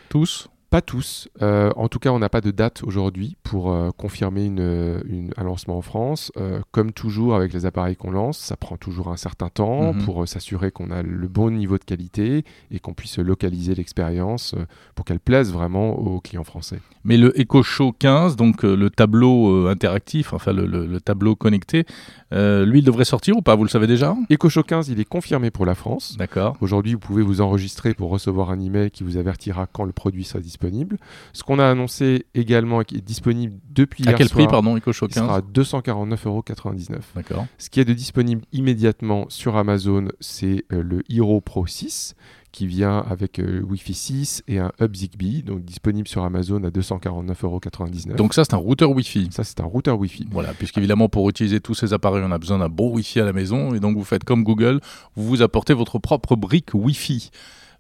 Tous? 0.09 0.49
Pas 0.71 0.83
tous. 0.83 1.29
Euh, 1.41 1.71
en 1.77 1.89
tout 1.89 1.99
cas, 1.99 2.11
on 2.11 2.19
n'a 2.19 2.29
pas 2.29 2.43
de 2.43 2.51
date 2.51 2.83
aujourd'hui 2.83 3.37
pour 3.43 3.73
euh, 3.73 3.91
confirmer 3.97 4.45
une, 4.45 5.33
un 5.37 5.45
lancement 5.45 5.79
en 5.79 5.83
France. 5.83 6.31
Euh, 6.37 6.61
comme 6.73 6.93
toujours 6.93 7.35
avec 7.35 7.55
les 7.55 7.65
appareils 7.65 7.97
qu'on 7.97 8.11
lance, 8.11 8.39
ça 8.39 8.57
prend 8.57 8.77
toujours 8.77 9.09
un 9.09 9.17
certain 9.17 9.49
temps 9.49 9.95
mhm. 9.95 10.05
pour 10.05 10.29
s'assurer 10.29 10.71
qu'on 10.71 10.91
a 10.91 11.03
le 11.03 11.27
bon 11.29 11.51
niveau 11.51 11.79
de 11.79 11.85
qualité 11.85 12.45
et 12.71 12.81
qu'on 12.81 12.93
puisse 12.93 13.19
localiser 13.19 13.75
l'expérience 13.75 14.55
pour 14.95 15.07
qu'elle 15.07 15.21
plaise 15.21 15.53
vraiment 15.53 15.99
aux 15.99 16.21
clients 16.21 16.45
français. 16.45 16.81
Mais 17.05 17.17
le 17.17 17.39
Echo 17.41 17.63
Show 17.63 17.93
15, 17.99 18.37
donc 18.37 18.63
le 18.63 18.91
tableau 18.91 19.69
interactif, 19.69 20.35
enfin 20.35 20.53
le, 20.53 21.01
tableau 21.01 21.35
connecté, 21.35 21.87
lui, 22.33 22.81
il 22.81 22.85
devrait 22.85 23.05
sortir 23.05 23.37
ou 23.37 23.43
pas? 23.43 23.55
Vous 23.55 23.65
le 23.65 23.71
savez 23.71 23.87
déjà? 23.87 24.15
Echo 24.29 24.49
Show 24.51 24.63
15, 24.63 24.89
il 24.89 25.01
est 25.01 25.09
confirmé 25.09 25.51
pour 25.51 25.65
la 25.65 25.75
France. 25.75 26.17
D'accord. 26.19 26.57
Aujourd'hui, 26.61 26.93
vous 26.93 26.99
pouvez 26.99 27.23
vous 27.23 27.41
enregistrer 27.41 27.95
pour 27.95 28.11
recevoir 28.11 28.51
un 28.51 28.61
email 28.61 28.91
qui 28.91 29.05
vous 29.05 29.17
avertira 29.17 29.67
quand 29.67 29.85
le 29.85 29.93
produit 29.93 30.25
sera 30.25 30.41
disponible 30.41 30.58
disponible. 30.59 30.99
Ce 31.33 31.43
qu'on 31.43 31.59
a 31.59 31.67
annoncé 31.67 32.27
également 32.35 32.83
qui 32.83 32.97
est 32.97 33.01
disponible 33.01 33.55
depuis 33.71 34.09
à 34.09 34.13
quel 34.13 34.29
prix 34.29 34.47
pardon 34.47 34.77
EcoShow 34.77 35.07
15 35.09 35.25
sera 35.25 35.41
249,99€. 35.41 36.99
D'accord. 37.15 37.47
Ce 37.59 37.71
qui 37.71 37.81
est 37.81 37.85
de 37.85 37.93
disponible 37.93 38.43
immédiatement 38.53 39.27
sur 39.29 39.57
Amazon, 39.57 40.09
c'est 40.21 40.65
euh, 40.73 40.83
le 40.83 41.03
Hero 41.09 41.41
Pro 41.41 41.67
6 41.67 42.15
qui 42.51 42.67
vient 42.67 43.05
avec 43.09 43.39
euh, 43.39 43.61
Wi-Fi 43.61 43.93
6 43.93 44.43
et 44.49 44.59
un 44.59 44.73
hub 44.81 44.97
Zigbee, 44.97 45.43
donc 45.43 45.65
disponible 45.65 46.09
sur 46.09 46.25
Amazon 46.25 46.65
à 46.65 46.71
249,99€. 46.71 48.17
Donc 48.17 48.33
ça 48.33 48.45
c'est 48.45 48.55
un 48.55 48.59
routeur 48.59 48.91
Wi-Fi. 48.91 49.29
Ça 49.31 49.45
c'est 49.45 49.61
un 49.61 49.67
routeur 49.67 49.99
Wi-Fi. 49.99 50.27
Voilà, 50.31 50.55
puisqu'évidemment 50.55 51.09
pour 51.09 51.29
utiliser 51.29 51.61
tous 51.61 51.75
ces 51.75 51.93
appareils 51.93 52.25
on 52.27 52.33
a 52.33 52.39
besoin 52.39 52.59
d'un 52.59 52.71
bon 52.71 52.91
Wi-Fi 52.95 53.21
à 53.21 53.25
la 53.25 53.35
maison 53.35 53.75
et 53.75 53.81
donc 53.81 53.97
vous 53.97 54.05
faites 54.05 54.25
comme 54.25 54.45
Google, 54.45 54.81
vous 55.15 55.25
vous 55.29 55.43
apportez 55.43 55.75
votre 55.75 55.99
propre 55.99 56.37
brique 56.37 56.71
Wi-Fi. 56.73 57.31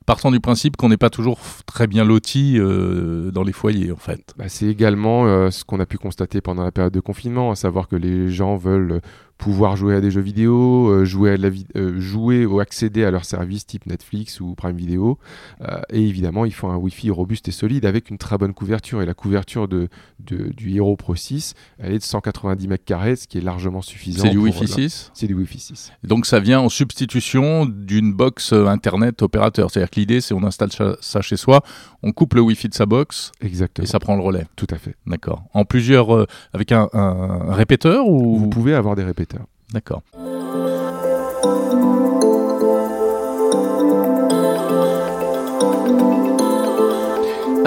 Partant 0.09 0.31
du 0.31 0.41
principe 0.41 0.79
qu'on 0.79 0.89
n'est 0.89 0.97
pas 0.97 1.11
toujours 1.11 1.39
très 1.67 1.87
bien 1.87 2.03
loti 2.03 2.55
euh, 2.57 3.31
dans 3.31 3.43
les 3.43 3.53
foyers, 3.53 3.93
en 3.93 3.97
fait. 3.97 4.33
Bah, 4.39 4.47
c'est 4.49 4.65
également 4.65 5.27
euh, 5.27 5.51
ce 5.51 5.67
qu'on 5.67 5.81
a 5.81 5.85
pu 5.85 5.99
constater 5.99 6.41
pendant 6.41 6.65
la 6.65 6.73
période 6.73 6.95
de 6.95 7.01
confinement, 7.01 7.51
à 7.51 7.57
savoir 7.57 7.89
que 7.89 7.97
les 7.97 8.31
gens 8.31 8.57
veulent 8.57 9.03
pouvoir 9.39 9.77
jouer 9.77 9.95
à 9.95 10.01
des 10.01 10.11
jeux 10.11 10.21
vidéo, 10.21 10.89
euh, 10.89 11.05
jouer, 11.05 11.31
à 11.31 11.37
la 11.37 11.51
euh, 11.77 11.99
jouer 12.01 12.45
ou 12.45 12.59
accéder 12.59 13.05
à 13.05 13.13
leurs 13.13 13.25
services 13.25 13.65
type 13.65 13.87
Netflix 13.87 14.41
ou 14.41 14.55
Prime 14.57 14.77
Video. 14.77 15.19
Euh, 15.61 15.81
et 15.91 16.03
évidemment, 16.03 16.45
il 16.45 16.53
faut 16.53 16.67
un 16.67 16.77
Wi-Fi 16.77 17.11
robuste 17.11 17.49
et 17.49 17.53
solide 17.53 17.87
avec 17.87 18.11
une 18.11 18.19
très 18.19 18.37
bonne 18.37 18.53
couverture. 18.53 19.01
Et 19.01 19.07
la 19.07 19.15
couverture 19.15 19.69
de, 19.69 19.89
du 20.19 20.75
Hero 20.75 20.97
Pro 20.97 21.15
6, 21.15 21.55
elle 21.79 21.93
est 21.93 21.99
de 21.99 22.03
190 22.03 22.67
m2, 22.67 23.17
ce 23.17 23.29
qui 23.29 23.39
est 23.39 23.41
largement 23.41 23.81
suffisant. 23.81 24.25
C'est 24.25 24.31
du 24.31 24.39
Wi-Fi 24.39 24.67
6 24.67 25.13
C'est 25.15 25.29
du 25.29 25.35
Wi-Fi 25.35 25.61
6. 25.61 25.93
Donc 26.03 26.27
ça 26.27 26.41
vient 26.41 26.61
en 26.61 26.69
substitution 26.69 27.65
d'une 27.65 28.13
box 28.13 28.53
Internet 28.53 29.23
opérateur. 29.23 29.71
C'est-à-dire 29.71 29.91
que 29.91 30.01
l'idée, 30.01 30.21
c'est 30.21 30.35
on 30.35 30.43
installe 30.43 30.71
ça 31.01 31.21
chez 31.23 31.37
soi, 31.37 31.63
on 32.03 32.11
coupe 32.11 32.35
le 32.35 32.41
Wi-Fi 32.41 32.69
de 32.69 32.75
sa 32.75 32.87
box 32.87 33.31
Exactement. 33.41 33.85
et 33.85 33.87
ça 33.87 34.01
prend 34.01 34.17
le 34.17 34.23
relais. 34.23 34.47
Tout 34.57 34.67
à 34.71 34.79
fait. 34.79 34.97
D'accord. 35.07 35.45
En 35.55 35.65
plusieurs, 35.65 36.27
avec 36.53 36.73
un, 36.73 36.89
un, 36.93 37.55
répéteur 37.55 38.09
ou 38.09 38.37
Vous 38.37 38.49
pouvez 38.49 38.75
avoir 38.75 38.97
des 38.97 39.05
répéteurs. 39.05 39.28
D'accord. 39.73 40.03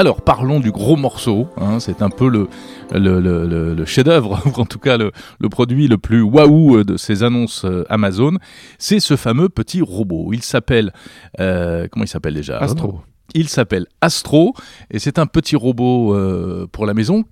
Alors 0.02 0.22
parlons 0.24 0.60
du 0.60 0.72
gros 0.72 0.96
morceau, 0.96 1.48
hein, 1.58 1.80
c'est 1.80 2.02
un 2.02 2.10
peu 2.10 2.28
le, 2.28 2.50
le, 2.92 3.86
chef-d'œuvre, 3.86 4.42
ou 4.48 4.60
en 4.60 4.66
tout 4.66 4.80
cas 4.80 4.98
le, 4.98 5.12
produit 5.50 5.88
le 5.88 6.00
plus 6.00 6.24
waouh 6.24 6.84
de 6.84 6.98
ces 6.98 7.22
annonces 7.22 7.66
euh, 7.66 7.86
Amazon, 7.88 8.38
c'est 8.80 9.00
ce 9.00 9.16
fameux 9.16 9.48
petit 9.48 9.82
robot. 9.82 10.32
Il 10.34 10.42
s'appelle, 10.42 10.92
euh, 11.40 11.88
comment 11.92 12.04
il 12.04 12.08
s'appelle 12.08 12.34
déjà? 12.34 12.58
Astro. 12.58 13.02
Il 13.36 13.48
s'appelle 13.48 13.86
Astro, 14.02 14.56
et 14.90 14.98
c'est 14.98 15.20
un 15.20 15.28
petit 15.28 15.56
robot 15.56 16.16
euh, 16.16 16.68
pour 16.72 16.88
la 16.88 16.96
maison. 16.96 17.24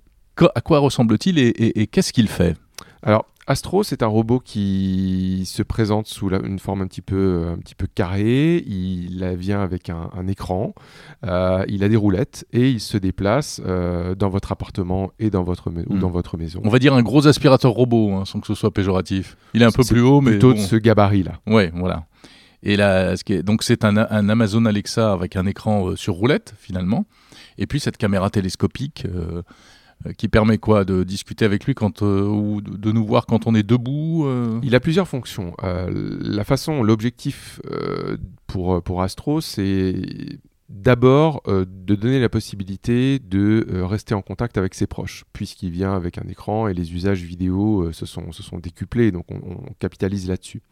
À 0.54 0.60
quoi 0.60 0.78
ressemble-t-il 0.78 1.38
et 1.38 1.86
qu'est-ce 1.88 2.12
qu'il 2.12 2.28
fait? 2.28 2.56
Alors, 3.02 3.26
Astro, 3.50 3.82
c'est 3.82 4.04
un 4.04 4.06
robot 4.06 4.38
qui 4.38 5.42
se 5.44 5.64
présente 5.64 6.06
sous 6.06 6.30
une 6.30 6.60
forme 6.60 6.82
un 6.82 6.86
petit 6.86 7.02
peu, 7.02 7.48
un 7.52 7.58
petit 7.58 7.74
peu 7.74 7.88
carrée. 7.92 8.62
Il 8.64 9.24
vient 9.36 9.60
avec 9.60 9.90
un, 9.90 10.28
écran. 10.28 10.72
Euh, 11.26 11.64
il 11.66 11.82
a 11.82 11.88
des 11.88 11.96
roulettes 11.96 12.46
et 12.52 12.70
il 12.70 12.78
se 12.78 12.96
déplace 12.96 13.60
euh, 13.66 14.14
dans 14.14 14.28
votre 14.28 14.52
appartement 14.52 15.10
et 15.18 15.30
dans 15.30 15.42
votre, 15.42 15.68
ou 15.68 15.96
hmm. 15.96 15.98
dans 15.98 16.10
votre 16.10 16.36
maison. 16.36 16.60
On 16.62 16.68
va 16.68 16.78
dire 16.78 16.94
un 16.94 17.02
gros 17.02 17.26
aspirateur 17.26 17.72
robot, 17.72 18.12
hein, 18.12 18.24
sans 18.24 18.38
que 18.38 18.46
ce 18.46 18.54
soit 18.54 18.72
péjoratif. 18.72 19.36
Il 19.52 19.62
est 19.62 19.66
un 19.66 19.72
peu 19.72 19.82
plus 19.82 20.00
haut, 20.00 20.20
mais 20.20 20.30
plutôt 20.30 20.54
de 20.54 20.58
ce 20.60 20.76
gabarit-là. 20.76 21.40
Ouais, 21.48 21.72
voilà. 21.74 22.06
Et 22.62 22.76
là, 22.76 23.14
donc 23.42 23.62
c'est 23.62 23.84
un, 23.84 23.96
Amazon 23.96 24.64
Alexa 24.66 25.12
avec 25.12 25.36
un 25.36 25.46
écran 25.46 25.88
euh, 25.88 25.96
sur 25.96 26.14
roulette 26.14 26.54
finalement, 26.58 27.06
et 27.58 27.66
puis 27.66 27.80
cette 27.80 27.96
caméra 27.96 28.28
télescopique 28.30 29.06
euh, 29.06 29.42
qui 30.16 30.28
permet 30.28 30.58
quoi 30.58 30.84
De 30.84 31.04
discuter 31.04 31.44
avec 31.44 31.64
lui 31.64 31.74
quand, 31.74 32.02
euh, 32.02 32.26
ou 32.26 32.60
de 32.60 32.92
nous 32.92 33.04
voir 33.04 33.26
quand 33.26 33.46
on 33.46 33.54
est 33.54 33.62
debout 33.62 34.24
euh? 34.26 34.58
Il 34.62 34.74
a 34.74 34.80
plusieurs 34.80 35.08
fonctions. 35.08 35.54
la 35.62 36.44
façon, 36.44 36.82
l'objectif 36.82 37.60
pour, 38.46 38.82
pour 38.82 39.02
Astro, 39.02 39.40
c'est 39.40 39.94
d'abord 40.68 41.42
de 41.46 41.94
donner 41.94 42.20
la 42.20 42.28
possibilité 42.28 43.18
de 43.18 43.66
rester 43.82 44.14
en 44.14 44.22
contact 44.22 44.56
avec 44.56 44.74
ses 44.74 44.86
proches, 44.86 45.24
puisqu'il 45.32 45.70
vient 45.70 45.94
avec 45.94 46.18
un 46.18 46.28
écran 46.28 46.68
et 46.68 46.74
les 46.74 46.92
usages 46.94 47.22
vidéo 47.22 47.92
se, 47.92 48.06
sont, 48.06 48.32
se 48.32 48.42
sont 48.42 48.58
décuplés, 48.58 49.10
donc 49.10 49.24
on, 49.30 49.36
on 49.36 49.72
capitalise 49.78 50.28
là-dessus. 50.28 50.62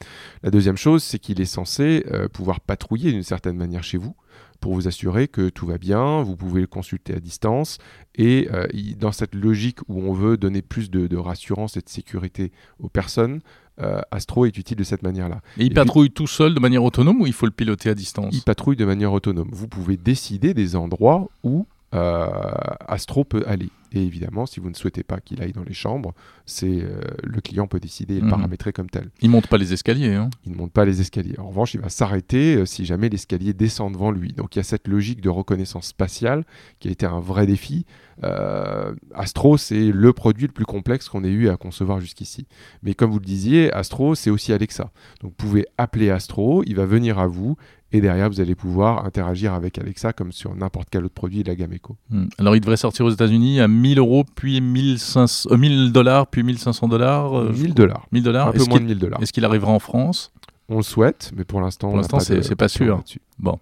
La 0.42 0.50
deuxième 0.50 0.76
chose, 0.76 1.02
c'est 1.02 1.18
qu'il 1.18 1.40
est 1.40 1.46
censé 1.46 2.04
pouvoir 2.32 2.60
patrouiller 2.60 3.12
d'une 3.12 3.22
certaine 3.22 3.56
manière 3.56 3.82
chez 3.82 3.98
vous, 3.98 4.14
pour 4.60 4.74
vous 4.74 4.88
assurer 4.88 5.28
que 5.28 5.48
tout 5.48 5.66
va 5.66 5.78
bien, 5.78 6.22
vous 6.22 6.36
pouvez 6.36 6.60
le 6.60 6.66
consulter 6.66 7.14
à 7.14 7.20
distance, 7.20 7.78
et 8.14 8.48
euh, 8.52 8.66
dans 8.98 9.12
cette 9.12 9.34
logique 9.34 9.78
où 9.88 10.00
on 10.00 10.12
veut 10.12 10.36
donner 10.36 10.62
plus 10.62 10.90
de, 10.90 11.16
rassurance 11.16 11.76
et 11.76 11.80
de 11.80 11.88
sécurité 11.88 12.52
aux 12.80 12.88
personnes, 12.88 13.40
euh, 13.80 14.00
Astro 14.10 14.46
est 14.46 14.58
utile 14.58 14.76
de 14.76 14.84
cette 14.84 15.02
manière-là. 15.02 15.40
Et 15.56 15.66
il 15.66 15.74
patrouille 15.74 16.10
tout 16.10 16.26
seul 16.26 16.54
de 16.54 16.60
manière 16.60 16.82
autonome 16.82 17.20
ou 17.20 17.26
il 17.26 17.32
faut 17.32 17.46
le 17.46 17.52
piloter 17.52 17.90
à 17.90 17.94
distance? 17.94 18.34
Il 18.34 18.42
patrouille 18.42 18.76
de 18.76 18.84
manière 18.84 19.12
autonome. 19.12 19.48
Vous 19.52 19.68
pouvez 19.68 19.96
décider 19.96 20.52
des 20.52 20.74
endroits 20.74 21.28
où 21.44 21.66
Astro 21.92 23.24
peut 23.24 23.44
aller. 23.46 23.70
Et 23.92 24.02
évidemment, 24.02 24.46
si 24.46 24.60
vous 24.60 24.68
ne 24.68 24.74
souhaitez 24.74 25.02
pas 25.02 25.20
qu'il 25.20 25.42
aille 25.42 25.52
dans 25.52 25.64
les 25.64 25.72
chambres, 25.72 26.12
c'est 26.44 26.82
euh, 26.82 27.00
le 27.22 27.40
client 27.40 27.66
peut 27.66 27.80
décider 27.80 28.16
et 28.16 28.20
le 28.20 28.24
mhm. 28.24 28.30
paramétrer 28.30 28.72
comme 28.72 28.90
tel. 28.90 29.08
Il 29.22 29.30
monte 29.30 29.46
pas 29.46 29.56
les 29.56 29.72
escaliers. 29.72 30.14
Hein. 30.14 30.28
Il 30.44 30.52
ne 30.52 30.56
monte 30.56 30.72
pas 30.72 30.84
les 30.84 31.00
escaliers. 31.00 31.38
En 31.38 31.48
revanche, 31.48 31.74
il 31.74 31.80
va 31.80 31.88
s'arrêter 31.88 32.56
euh, 32.56 32.66
si 32.66 32.84
jamais 32.84 33.08
l'escalier 33.08 33.54
descend 33.54 33.92
devant 33.92 34.10
lui. 34.10 34.32
Donc 34.32 34.56
il 34.56 34.58
y 34.58 34.60
a 34.60 34.64
cette 34.64 34.88
logique 34.88 35.20
de 35.22 35.30
reconnaissance 35.30 35.86
spatiale 35.86 36.44
qui 36.80 36.88
a 36.88 36.90
été 36.90 37.06
un 37.06 37.20
vrai 37.20 37.46
défi. 37.46 37.86
Euh, 38.24 38.94
Astro, 39.14 39.56
c'est 39.56 39.90
le 39.92 40.12
produit 40.12 40.46
le 40.46 40.52
plus 40.52 40.66
complexe 40.66 41.08
qu'on 41.08 41.24
ait 41.24 41.30
eu 41.30 41.48
à 41.48 41.56
concevoir 41.56 42.00
jusqu'ici. 42.00 42.46
Mais 42.82 42.94
comme 42.94 43.10
vous 43.10 43.20
le 43.20 43.24
disiez, 43.24 43.72
Astro, 43.72 44.14
c'est 44.14 44.30
aussi 44.30 44.52
Alexa. 44.52 44.90
Donc 45.22 45.30
vous 45.30 45.36
pouvez 45.36 45.66
appeler 45.78 46.10
Astro, 46.10 46.62
il 46.66 46.74
va 46.76 46.84
venir 46.84 47.18
à 47.18 47.26
vous 47.26 47.56
et 47.92 48.00
derrière, 48.00 48.28
vous 48.28 48.40
allez 48.40 48.54
pouvoir 48.54 49.06
interagir 49.06 49.54
avec 49.54 49.78
Alexa 49.78 50.12
comme 50.12 50.32
sur 50.32 50.54
n'importe 50.54 50.88
quel 50.90 51.04
autre 51.04 51.14
produit 51.14 51.42
de 51.42 51.48
la 51.48 51.54
gamme 51.54 51.72
Echo. 51.72 51.96
Hmm. 52.10 52.26
Alors, 52.38 52.54
il 52.54 52.60
devrait 52.60 52.76
sortir 52.76 53.06
aux 53.06 53.10
États-Unis 53.10 53.60
à 53.60 53.68
1000 53.68 53.98
euros, 53.98 54.24
puis 54.34 54.60
1500, 54.60 55.56
1000 55.56 55.92
dollars, 55.92 56.26
puis 56.26 56.42
1500 56.42 56.88
dollars. 56.88 57.44
1000 57.52 57.74
dollars. 57.74 58.06
1000 58.12 58.22
dollars. 58.22 58.48
Un 58.48 58.52
peu 58.52 58.64
moins 58.64 58.80
de 58.80 58.84
1000 58.84 58.98
dollars. 58.98 59.22
Est-ce 59.22 59.32
qu'il 59.32 59.44
arrivera 59.44 59.72
en 59.72 59.78
France? 59.78 60.32
On 60.68 60.76
le 60.76 60.82
souhaite, 60.82 61.32
mais 61.34 61.44
pour 61.44 61.62
l'instant, 61.62 61.88
pour 61.88 61.96
l'instant, 61.96 62.20
c'est 62.20 62.56
pas 62.56 62.68
sûr. 62.68 63.02
Bon, 63.38 63.58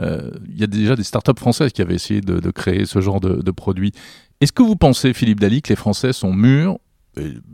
euh, 0.00 0.32
il 0.48 0.58
y 0.58 0.64
a 0.64 0.66
déjà 0.66 0.96
des 0.96 1.04
startups 1.04 1.38
françaises 1.38 1.72
qui 1.72 1.82
avaient 1.82 1.94
essayé 1.94 2.20
de, 2.20 2.50
créer 2.50 2.84
ce 2.84 3.00
genre 3.00 3.20
de, 3.20 3.40
de 3.42 3.50
produit. 3.52 3.92
Est-ce 4.40 4.52
que 4.52 4.62
vous 4.62 4.74
pensez, 4.74 5.12
Philippe 5.12 5.38
Dali, 5.38 5.62
que 5.62 5.68
les 5.68 5.76
Français 5.76 6.12
sont 6.12 6.32
mûrs 6.32 6.78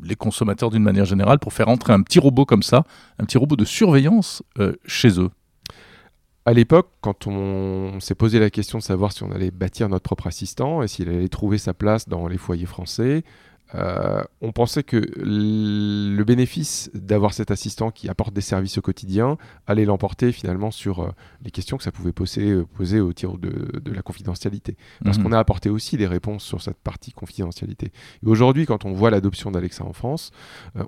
les 0.02 0.16
consommateurs 0.16 0.70
d'une 0.70 0.82
manière 0.82 1.04
générale 1.04 1.38
pour 1.38 1.52
faire 1.52 1.68
entrer 1.68 1.92
un 1.92 2.02
petit 2.02 2.18
robot 2.18 2.44
comme 2.44 2.62
ça, 2.62 2.84
un 3.18 3.24
petit 3.24 3.38
robot 3.38 3.56
de 3.56 3.64
surveillance 3.64 4.42
euh, 4.58 4.74
chez 4.86 5.20
eux? 5.20 5.30
À 6.46 6.52
l'époque, 6.52 6.90
quand 7.00 7.26
on, 7.26 8.00
s'est 8.00 8.14
posé 8.14 8.38
la 8.38 8.50
question 8.50 8.78
de 8.78 8.82
savoir 8.82 9.12
si 9.12 9.22
on 9.22 9.32
allait 9.32 9.50
bâtir 9.50 9.88
notre 9.88 10.02
propre 10.02 10.26
assistant 10.26 10.82
et 10.82 10.88
s'il 10.88 11.08
allait 11.08 11.28
trouver 11.28 11.58
sa 11.58 11.72
place 11.72 12.08
dans 12.08 12.28
les 12.28 12.36
foyers 12.36 12.66
français, 12.66 13.24
euh, 13.74 14.22
on 14.42 14.52
pensait 14.52 14.82
que 14.82 15.02
le 15.16 16.22
bénéfice 16.22 16.90
d'avoir 16.94 17.32
cet 17.32 17.50
assistant 17.50 17.90
qui 17.90 18.08
apporte 18.08 18.34
des 18.34 18.42
services 18.42 18.78
au 18.78 18.82
quotidien 18.82 19.36
allait 19.66 19.86
l'emporter 19.86 20.32
finalement 20.32 20.70
sur 20.70 21.00
euh, 21.00 21.08
les 21.42 21.50
questions 21.50 21.76
que 21.76 21.82
ça 21.82 21.90
pouvait 21.90 22.12
poser, 22.12 22.50
euh, 22.50 22.64
poser 22.64 23.00
au 23.00 23.12
tir 23.12 23.36
de, 23.38 23.90
la 23.90 24.02
confidentialité. 24.02 24.76
Parce 25.02 25.18
mhm. 25.18 25.24
qu'on 25.24 25.32
a 25.32 25.38
apporté 25.38 25.70
aussi 25.70 25.96
des 25.96 26.06
réponses 26.06 26.44
sur 26.44 26.60
cette 26.60 26.78
partie 26.78 27.12
confidentialité. 27.12 27.86
Et 28.22 28.26
aujourd'hui, 28.26 28.66
quand 28.66 28.84
on 28.84 28.92
voit 28.92 29.10
l'adoption 29.10 29.50
d'Alexa 29.50 29.84
en 29.84 29.94
France, 29.94 30.30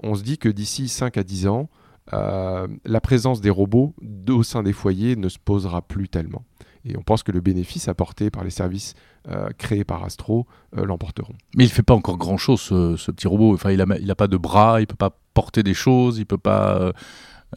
on 0.03 0.15
se 0.15 0.23
dit 0.23 0.39
que 0.39 0.49
d'ici 0.49 0.89
5 0.89 1.17
à 1.17 1.25
10 1.25 1.47
ans, 1.49 1.69
euh, 2.13 2.69
la 2.85 3.01
présence 3.01 3.41
des 3.41 3.51
robots 3.51 3.95
au 4.29 4.43
sein 4.43 4.63
des 4.63 4.73
foyers 4.73 5.17
ne 5.17 5.29
se 5.29 5.39
posera 5.39 5.83
plus 5.83 6.09
tellement. 6.09 6.45
Et 6.85 6.97
on 6.97 7.03
pense 7.03 7.25
que 7.25 7.33
le 7.33 7.41
bénéfice 7.41 7.89
apporté 7.89 8.31
par 8.31 8.45
les 8.45 8.51
services 8.51 8.95
euh, 9.29 9.49
créés 9.59 9.85
par 9.85 10.05
Astro 10.05 10.47
euh, 10.77 10.85
l'emporteront. 10.85 11.35
Mais 11.57 11.65
il 11.65 11.69
ne 11.69 11.73
fait 11.73 11.83
pas 11.83 11.95
encore 11.95 12.17
grand-chose, 12.17 12.61
ce, 12.61 13.11
petit 13.11 13.27
robot. 13.27 13.55
Enfin, 13.55 13.73
il 13.73 13.79
n'a 13.79 14.13
a 14.13 14.15
pas 14.15 14.29
de 14.29 14.37
bras, 14.37 14.79
il 14.79 14.83
ne 14.83 14.87
peut 14.87 14.95
pas 14.95 15.19
porter 15.35 15.65
des 15.65 15.75
choses, 15.75 16.19
il 16.19 16.21
ne 16.21 16.27
peut 16.27 16.39
pas 16.39 16.93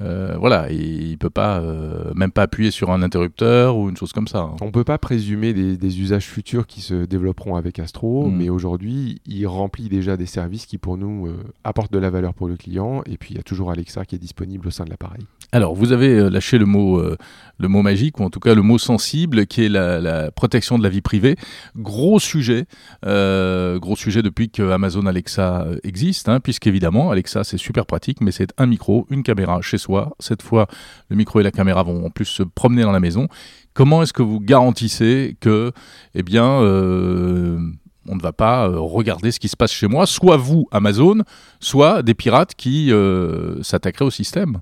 euh, 0.01 0.37
voilà, 0.37 0.71
il 0.71 1.17
peut 1.17 1.29
pas, 1.29 1.59
euh, 1.59 2.13
même 2.15 2.31
pas 2.31 2.43
appuyer 2.43 2.71
sur 2.71 2.91
un 2.91 3.01
interrupteur 3.01 3.77
ou 3.77 3.89
une 3.89 3.97
chose 3.97 4.13
comme 4.13 4.27
ça. 4.27 4.39
Hein. 4.39 4.55
On 4.61 4.71
peut 4.71 4.83
pas 4.83 4.97
présumer 4.97 5.53
des, 5.53 5.99
usages 5.99 6.27
futurs 6.27 6.67
qui 6.67 6.81
se 6.81 7.05
développeront 7.05 7.55
avec 7.55 7.79
Astro, 7.79 8.27
mm. 8.27 8.35
mais 8.35 8.49
aujourd'hui, 8.49 9.21
il 9.25 9.45
remplit 9.47 9.89
déjà 9.89 10.15
des 10.15 10.25
services 10.25 10.65
qui 10.65 10.77
pour 10.77 10.97
nous 10.97 11.27
euh, 11.27 11.43
apportent 11.63 11.91
de 11.91 11.99
la 11.99 12.09
valeur 12.09 12.33
pour 12.33 12.47
le 12.47 12.55
client. 12.55 13.01
Et 13.05 13.17
puis 13.17 13.33
il 13.33 13.37
y 13.37 13.39
a 13.39 13.43
toujours 13.43 13.71
Alexa 13.71 14.05
qui 14.05 14.15
est 14.15 14.19
disponible 14.19 14.67
au 14.67 14.71
sein 14.71 14.85
de 14.85 14.89
l'appareil. 14.89 15.21
Alors, 15.51 15.73
vous 15.73 15.91
avez 15.91 16.29
lâché 16.29 16.57
le 16.57 16.65
mot, 16.65 17.01
le 17.01 17.67
mot 17.67 17.81
magique, 17.81 18.19
ou 18.19 18.23
en 18.23 18.29
tout 18.29 18.39
cas 18.39 18.53
le 18.53 18.61
mot 18.61 18.77
sensible, 18.77 19.47
qui 19.47 19.65
est 19.65 19.69
la, 19.69 20.29
protection 20.31 20.77
de 20.77 20.83
la 20.83 20.89
vie 20.89 21.01
privée. 21.01 21.35
Gros 21.75 22.19
sujet, 22.19 22.65
gros 23.03 23.95
sujet 23.95 24.21
depuis 24.21 24.51
que 24.51 24.69
Amazon 24.69 25.07
Alexa 25.07 25.65
existe, 25.83 26.29
hein, 26.29 26.39
puisqu'évidemment, 26.39 27.09
Alexa 27.09 27.43
c'est 27.43 27.57
super 27.57 27.87
pratique, 27.87 28.21
mais 28.21 28.31
c'est 28.31 28.53
un 28.59 28.67
micro, 28.67 29.07
une 29.09 29.23
caméra 29.23 29.59
chez 29.61 29.79
soi 29.79 30.15
cette 30.19 30.43
fois, 30.43 30.67
le 31.09 31.15
micro 31.15 31.39
et 31.39 31.43
la 31.43 31.51
caméra 31.51 31.81
vont 31.81 32.05
en 32.05 32.09
plus 32.11 32.25
se 32.25 32.43
promener 32.43 32.83
dans 32.83 32.91
la 32.91 32.99
maison. 32.99 33.27
Comment 33.73 34.03
est-ce 34.03 34.13
que 34.13 34.23
vous 34.23 34.39
garantissez 34.39 35.37
que, 35.39 35.71
eh 36.13 36.23
bien, 36.23 36.61
euh, 36.61 37.59
on 38.07 38.15
ne 38.15 38.21
va 38.21 38.33
pas 38.33 38.67
euh, 38.67 38.79
regarder 38.79 39.31
ce 39.31 39.39
qui 39.39 39.47
se 39.47 39.55
passe 39.55 39.71
chez 39.71 39.87
moi, 39.87 40.05
soit 40.05 40.37
vous, 40.37 40.67
Amazon, 40.71 41.23
soit 41.59 42.03
des 42.03 42.13
pirates 42.13 42.55
qui 42.55 42.91
euh, 42.91 43.61
s'attaqueraient 43.63 44.05
au 44.05 44.11
système? 44.11 44.59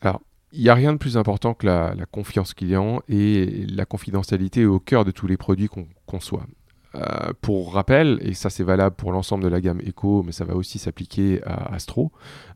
Alors, 0.00 0.20
il 0.52 0.62
n'y 0.62 0.68
a 0.68 0.74
rien 0.74 0.92
de 0.92 0.98
plus 0.98 1.16
important 1.16 1.54
que 1.54 1.66
la, 1.66 1.94
confiance 2.10 2.54
client 2.54 3.02
et 3.08 3.66
la 3.68 3.84
confidentialité 3.84 4.64
au 4.64 4.78
cœur 4.78 5.04
de 5.04 5.10
tous 5.10 5.26
les 5.26 5.36
produits 5.36 5.68
qu'on 5.68 5.86
conçoit. 6.06 6.46
Euh, 6.94 7.32
pour 7.42 7.74
rappel, 7.74 8.18
et 8.22 8.32
ça 8.32 8.48
c'est 8.48 8.62
valable 8.62 8.96
pour 8.96 9.12
l'ensemble 9.12 9.44
de 9.44 9.48
la 9.48 9.60
gamme 9.60 9.80
Echo, 9.84 10.22
mais 10.22 10.32
ça 10.32 10.46
va 10.46 10.54
aussi 10.54 10.78
s'appliquer 10.78 11.42
à 11.44 11.74
Astro, 11.74 12.10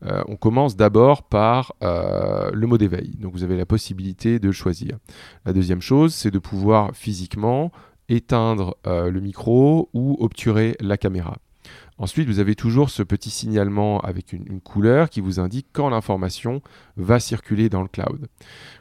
euh, 0.07 0.23
on 0.29 0.37
commence 0.37 0.77
d'abord 0.77 1.25
par 1.25 1.75
euh, 1.83 2.51
le 2.55 2.67
mode 2.67 2.81
éveil. 2.81 3.17
Donc 3.19 3.33
vous 3.33 3.45
avez 3.45 3.59
la 3.59 3.67
possibilité 3.67 4.39
de 4.39 4.47
le 4.47 4.53
choisir. 4.53 4.97
La 5.45 5.53
deuxième 5.53 5.83
chose, 5.83 6.15
c'est 6.15 6.31
de 6.31 6.39
pouvoir 6.39 6.93
physiquement 6.95 7.71
éteindre 8.09 8.77
le 8.85 9.21
micro 9.21 9.89
ou 9.93 10.17
obturer 10.19 10.77
la 10.81 10.97
caméra. 10.97 11.37
Ensuite, 11.99 12.29
vous 12.29 12.39
avez 12.39 12.55
toujours 12.55 12.91
ce 12.91 13.03
petit 13.03 13.31
signalement 13.31 14.01
avec 14.01 14.33
une 14.33 14.61
couleur 14.61 15.11
qui 15.11 15.21
vous 15.21 15.39
indique 15.39 15.67
quand 15.73 15.91
l'information 15.91 16.63
va 16.97 17.21
circuler 17.21 17.69
dans 17.69 17.83
le 17.83 17.89
cloud. 17.89 18.27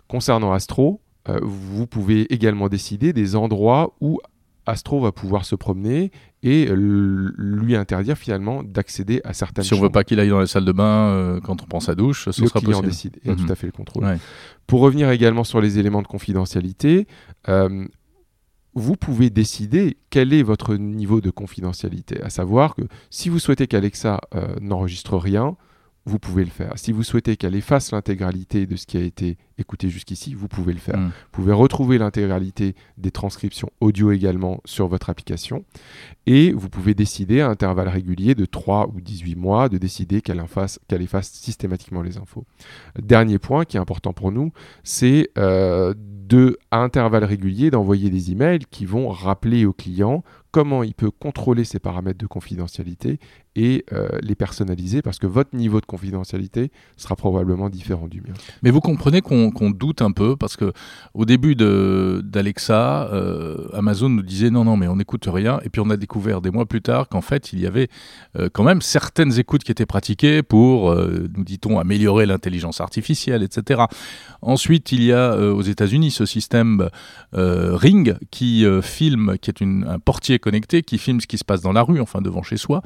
Concernant 0.08 0.53
Astro, 0.53 1.01
vous 1.41 1.86
pouvez 1.86 2.34
également 2.34 2.69
décider 2.69 3.13
des 3.13 3.36
endroits 3.36 3.93
où 4.00 4.19
Astro 4.69 5.01
va 5.01 5.12
pouvoir 5.12 5.46
se 5.46 5.55
promener 5.55 6.12
et 6.43 6.69
lui 6.72 7.75
interdire 7.75 8.17
finalement 8.17 8.63
d'accéder 8.63 9.19
à 9.25 9.34
certaines 9.34 9.63
Si 9.63 9.74
on 9.74 9.77
ne 9.77 9.81
veut 9.81 9.89
pas 9.89 10.03
qu'il 10.03 10.19
aille 10.19 10.29
dans 10.29 10.39
la 10.39 10.48
salle 10.48 10.63
de 10.63 10.72
bain 10.72 11.10
euh, 11.10 11.39
quand 11.41 11.62
on 11.63 11.65
prend 11.65 11.79
sa 11.79 11.96
douche, 11.96 12.29
ce 12.29 12.41
le 12.41 12.48
sera 12.48 12.60
client 12.60 12.81
possible. 12.81 13.13
décide 13.13 13.19
et 13.25 13.31
a 13.31 13.36
tout 13.36 13.43
mhm. 13.43 13.51
à 13.51 13.55
fait 13.55 13.65
le 13.65 13.74
contrôle. 13.74 14.17
Pour 14.67 14.81
revenir 14.81 15.10
également 15.10 15.43
sur 15.43 15.60
les 15.60 15.79
éléments 15.79 16.01
de 16.01 16.08
confidentialité, 16.08 17.08
euh, 17.50 17.86
vous 18.79 18.95
pouvez 18.95 19.29
décider 19.29 19.98
quel 20.09 20.33
est 20.33 20.41
votre 20.41 20.75
niveau 20.75 21.21
de 21.21 21.29
confidentialité. 21.29 22.21
À 22.24 22.29
savoir 22.29 22.75
que 22.75 22.83
si 23.09 23.29
vous 23.29 23.39
souhaitez 23.39 23.67
qu'Alexa 23.67 24.21
euh, 24.36 24.55
n'enregistre 24.62 25.17
rien, 25.17 25.57
vous 26.10 26.20
pouvez 26.20 26.44
le 26.44 26.50
faire. 26.50 26.74
Si 26.75 26.92
vous 26.92 27.04
souhaitez 27.04 27.38
qu'elle 27.38 27.56
efface 27.56 27.92
l'intégralité 27.92 28.66
de 28.66 28.75
ce 28.75 28.86
qui 28.86 28.98
a 28.98 29.01
été 29.01 29.38
écouté 29.58 29.89
jusqu'ici, 29.89 30.34
vous 30.34 30.48
pouvez 30.48 30.74
le 30.74 30.80
faire. 30.80 30.98
Mm. 30.98 31.06
Vous 31.06 31.32
pouvez 31.32 31.54
retrouver 31.54 31.98
l'intégralité 31.98 32.75
des 32.98 33.12
transcriptions 33.12 33.70
audio 33.80 34.12
également 34.12 34.60
sur 34.66 34.88
votre 34.88 35.10
application. 35.10 35.63
Et 36.25 36.51
vous 36.51 36.70
pouvez 36.70 36.96
décider 36.96 37.42
à 37.42 37.50
intervalles 37.50 37.89
réguliers 37.89 38.36
de 38.36 38.46
3 38.46 38.89
ou 38.94 39.01
18 39.01 39.36
mois 39.36 39.70
de 39.70 39.78
décider 39.78 40.22
qu'elle 40.22 40.39
efface, 40.39 40.80
efface, 40.89 41.30
systématiquement 41.30 42.01
les 42.01 42.18
infos. 42.18 42.46
Dernier 43.00 43.38
point 43.38 43.66
qui 43.66 43.78
est 43.78 43.80
important 43.80 44.13
pour 44.13 44.32
nous, 44.32 44.51
c'est 44.84 45.30
euh, 45.38 45.94
de, 45.98 46.58
à 46.72 46.80
intervalles 46.80 47.24
réguliers 47.24 47.72
d'envoyer 47.72 48.10
des 48.10 48.32
emails 48.32 48.66
qui 48.72 48.86
vont 48.86 49.10
rappeler 49.10 49.66
au 49.66 49.74
client 49.74 50.24
comment 50.51 50.84
il 50.84 50.94
peut 50.94 51.12
contrôler 51.12 51.63
ses 51.63 51.80
paramètres 51.80 52.18
de 52.18 52.28
confidentialité 52.28 53.20
et 53.56 53.86
euh, 53.94 54.08
les 54.22 54.36
personnaliser 54.36 55.01
parce 55.01 55.20
que 55.20 55.27
votre 55.27 55.56
niveau 55.56 55.82
de 55.82 55.86
confidentialité 55.86 56.72
sera 56.98 57.15
probablement 57.15 57.70
différent 57.70 58.08
du 58.08 58.22
mien. 58.22 58.34
Mais 58.63 58.72
vous 58.72 58.79
comprenez 58.79 59.22
qu'on 59.22 59.72
doute 59.72 60.01
un 60.01 60.12
peu 60.12 60.36
parce 60.36 60.56
que 60.56 60.72
au 61.13 61.25
début 61.25 61.56
d'Alexa, 61.56 63.10
euh, 63.12 63.68
Amazon 63.74 64.10
nous 64.10 64.22
disait 64.22 64.50
non, 64.50 64.63
non, 64.63 64.77
mais 64.77 64.88
on 64.88 64.98
n'écoute 64.98 65.27
rien. 65.27 65.60
Et 65.63 65.70
puis 65.70 65.82
on 65.82 65.89
a 65.89 65.98
découvert 65.98 66.41
des 66.41 66.51
mois 66.51 66.65
plus 66.65 66.82
tard 66.82 67.10
qu'en 67.10 67.22
fait, 67.22 67.51
il 67.53 67.60
y 67.60 67.68
avait 67.68 67.89
euh, 68.38 68.50
quand 68.51 68.63
même 68.63 68.82
certaines 68.82 69.39
écoutes 69.39 69.63
qui 69.63 69.72
étaient 69.72 69.86
pratiquées 69.86 70.44
pour, 70.44 70.96
nous 70.96 71.44
dit-on, 71.44 71.79
améliorer 71.79 72.25
l'intelligence 72.25 72.82
artificielle, 72.82 73.44
etc. 73.44 73.84
Ensuite, 74.41 74.91
il 74.91 75.03
y 75.03 75.12
a 75.12 75.38
aux 75.38 75.62
États-Unis 75.62 76.12
ce 76.12 76.25
système 76.25 76.89
Ring 77.34 78.15
qui 78.32 78.65
filme, 78.82 79.38
qui 79.41 79.50
est 79.50 79.62
un 79.62 80.00
portier 80.00 80.39
connecté 80.39 80.84
qui 80.84 80.98
filme 80.98 81.22
ce 81.22 81.27
qui 81.27 81.38
se 81.38 81.46
passe 81.46 81.62
dans 81.62 81.72
la 81.72 81.82
rue, 81.82 82.00
enfin 82.00 82.22
devant 82.22 82.44
chez 82.44 82.58
soi. 82.58 82.82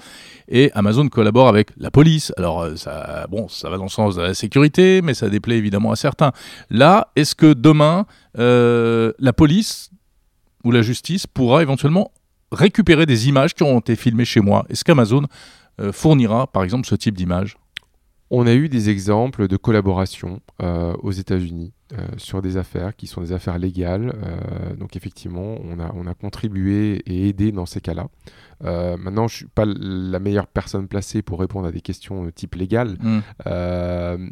Et 0.56 0.72
Amazon 0.76 1.10
collabore 1.10 1.48
avec 1.48 1.72
la 1.78 1.90
police. 1.90 2.32
Alors, 2.38 2.62
euh, 2.62 2.76
ça, 2.76 3.26
bon, 3.28 3.48
ça 3.50 3.72
va 3.72 3.78
dans 3.78 3.86
le 3.86 3.90
sens 3.90 4.16
de 4.16 4.22
la 4.22 4.36
sécurité, 4.36 5.02
mais 5.02 5.16
ça 5.16 5.28
déplaît 5.28 5.58
évidemment 5.58 5.92
à 5.92 5.96
certains. 5.96 6.32
Là, 6.70 7.08
est-ce 7.16 7.34
que 7.34 7.54
demain, 7.54 8.06
euh, 8.38 9.12
la 9.18 9.34
police 9.34 9.90
ou 10.64 10.70
la 10.70 10.84
justice 10.84 11.26
pourra 11.26 11.64
éventuellement 11.64 12.12
récupérer 12.52 13.08
des 13.08 13.28
images 13.28 13.56
qui 13.56 13.64
ont 13.64 13.80
été 13.80 13.96
filmées 13.96 14.26
chez 14.26 14.42
moi? 14.42 14.64
Est-ce 14.70 14.84
qu'Amazon 14.84 15.24
euh, 15.82 15.92
fournira, 15.92 16.46
par 16.46 16.64
exemple, 16.64 16.86
ce 16.88 16.94
type 16.94 17.18
d'images? 17.18 17.58
On 18.36 18.48
a 18.48 18.54
eu 18.54 18.68
des 18.68 18.90
exemples 18.90 19.48
de 19.48 19.58
collaboration 19.58 20.42
aux 20.60 21.12
États-Unis 21.12 21.74
euh, 22.00 22.08
sur 22.18 22.42
des 22.42 22.58
affaires 22.58 22.96
qui 22.96 23.06
sont 23.06 23.22
des 23.22 23.34
affaires 23.34 23.60
légales. 23.60 24.16
Euh, 24.24 24.76
donc 24.76 24.96
effectivement, 24.96 25.58
on 25.64 25.80
a, 25.80 25.92
on 25.94 26.08
a 26.08 26.16
contribué 26.16 27.04
et 27.06 27.30
aidé 27.30 27.52
dans 27.52 27.68
ces 27.68 27.82
cas-là. 27.82 28.08
Euh, 28.64 28.98
maintenant, 28.98 29.28
je 29.28 29.36
ne 29.36 29.38
suis 29.38 29.48
pas 29.48 29.66
la 29.66 30.18
meilleure 30.18 30.48
personne 30.48 30.88
placée 30.88 31.22
pour 31.22 31.40
répondre 31.40 31.68
à 31.68 31.72
des 31.72 31.82
questions 31.82 32.32
type 32.32 32.56
légal. 32.56 32.98
Mm. 33.00 33.20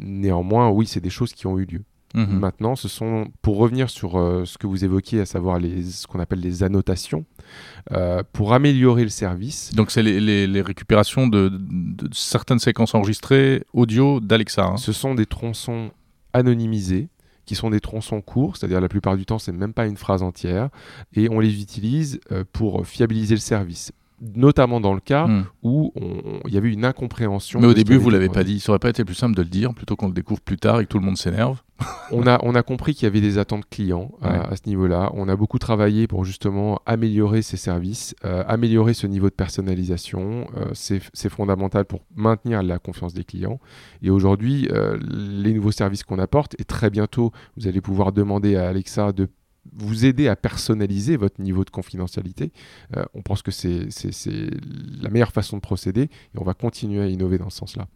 néanmoins, 0.00 0.70
oui, 0.70 0.86
c'est 0.86 1.00
des 1.00 1.10
choses 1.10 1.34
qui 1.34 1.46
ont 1.46 1.56
eu 1.56 1.66
lieu. 1.66 1.84
Mm-hmm. 2.14 2.38
Maintenant, 2.38 2.76
ce 2.76 2.88
sont, 2.88 3.26
pour 3.40 3.56
revenir 3.56 3.90
sur 3.90 4.12
ce 4.44 4.58
que 4.58 4.66
vous 4.66 4.84
évoquiez, 4.84 5.20
à 5.20 5.26
savoir 5.26 5.58
les, 5.58 5.82
ce 5.82 6.06
qu'on 6.06 6.20
appelle 6.20 6.40
les 6.40 6.62
annotations, 6.62 7.24
pour 8.32 8.52
améliorer 8.52 9.02
le 9.02 9.08
service. 9.08 9.72
Donc, 9.74 9.90
c'est 9.90 10.02
les, 10.02 10.46
les, 10.46 10.62
récupérations 10.62 11.26
de, 11.26 11.50
de, 11.50 12.08
certaines 12.12 12.58
séquences 12.58 12.94
enregistrées 12.94 13.64
audio 13.72 14.20
d'Alexa. 14.20 14.64
Hein. 14.64 14.76
Ce 14.76 14.92
sont 14.92 15.14
des 15.14 15.26
tronçons 15.26 15.90
anonymisés 16.32 17.08
qui 17.44 17.54
sont 17.54 17.70
des 17.70 17.80
tronçons 17.80 18.20
courts, 18.20 18.56
c'est-à-dire 18.56 18.80
la 18.80 18.88
plupart 18.88 19.16
du 19.16 19.26
temps 19.26 19.38
c'est 19.38 19.52
même 19.52 19.72
pas 19.72 19.86
une 19.86 19.96
phrase 19.96 20.22
entière, 20.22 20.68
et 21.14 21.28
on 21.28 21.40
les 21.40 21.60
utilise 21.60 22.20
euh, 22.30 22.44
pour 22.52 22.86
fiabiliser 22.86 23.34
le 23.34 23.40
service 23.40 23.92
notamment 24.34 24.80
dans 24.80 24.94
le 24.94 25.00
cas 25.00 25.26
hmm. 25.26 25.46
où 25.62 25.92
il 26.46 26.54
y 26.54 26.56
avait 26.56 26.72
une 26.72 26.84
incompréhension. 26.84 27.60
Mais 27.60 27.66
au 27.66 27.74
début, 27.74 27.96
vous 27.96 28.10
l'avez 28.10 28.28
pas 28.28 28.44
dit. 28.44 28.60
Ça 28.60 28.70
aurait 28.70 28.78
pas 28.78 28.90
été 28.90 29.04
plus 29.04 29.14
simple 29.14 29.36
de 29.36 29.42
le 29.42 29.48
dire 29.48 29.74
plutôt 29.74 29.96
qu'on 29.96 30.08
le 30.08 30.14
découvre 30.14 30.40
plus 30.40 30.56
tard 30.56 30.80
et 30.80 30.84
que 30.84 30.88
tout 30.88 30.98
le 30.98 31.04
monde 31.04 31.18
s'énerve. 31.18 31.60
on, 32.12 32.26
a, 32.26 32.38
on 32.42 32.54
a 32.54 32.62
compris 32.62 32.94
qu'il 32.94 33.04
y 33.04 33.06
avait 33.06 33.20
des 33.20 33.38
attentes 33.38 33.68
clients 33.68 34.12
à, 34.22 34.54
ce 34.56 34.62
niveau-là. 34.66 35.10
On 35.14 35.28
a 35.28 35.36
beaucoup 35.36 35.58
travaillé 35.58 36.06
pour 36.06 36.24
justement 36.24 36.80
améliorer 36.86 37.42
ces 37.42 37.56
services, 37.56 38.14
euh, 38.24 38.44
améliorer 38.46 38.94
ce 38.94 39.06
niveau 39.06 39.28
de 39.28 39.34
personnalisation. 39.34 40.46
Euh, 40.56 40.70
c'est 40.74 41.28
fondamental 41.28 41.84
pour 41.84 42.00
maintenir 42.14 42.62
la 42.62 42.78
confiance 42.78 43.14
des 43.14 43.24
clients. 43.24 43.58
Et 44.02 44.10
aujourd'hui, 44.10 44.68
euh, 44.70 44.98
les 45.10 45.52
nouveaux 45.54 45.72
services 45.72 46.04
qu'on 46.04 46.18
apporte, 46.18 46.54
et 46.60 46.64
très 46.64 46.90
bientôt, 46.90 47.32
vous 47.56 47.66
allez 47.66 47.80
pouvoir 47.80 48.12
demander 48.12 48.56
à 48.56 48.68
Alexa 48.68 49.12
de 49.12 49.28
vous 49.72 50.04
aider 50.04 50.28
à 50.28 50.36
personnaliser 50.36 51.16
votre 51.16 51.40
niveau 51.40 51.64
de 51.64 51.70
confidentialité. 51.70 52.52
Euh, 52.96 53.04
on 53.14 53.22
pense 53.22 53.42
que 53.42 53.50
c'est 53.50 53.88
la 55.00 55.10
meilleure 55.10 55.32
façon 55.32 55.56
de 55.56 55.62
procéder 55.62 56.02
et 56.02 56.38
on 56.38 56.44
va 56.44 56.54
continuer 56.54 57.02
à 57.02 57.06
innover 57.06 57.38
dans 57.38 57.50
ce 57.50 57.58
sens-là 57.58 57.86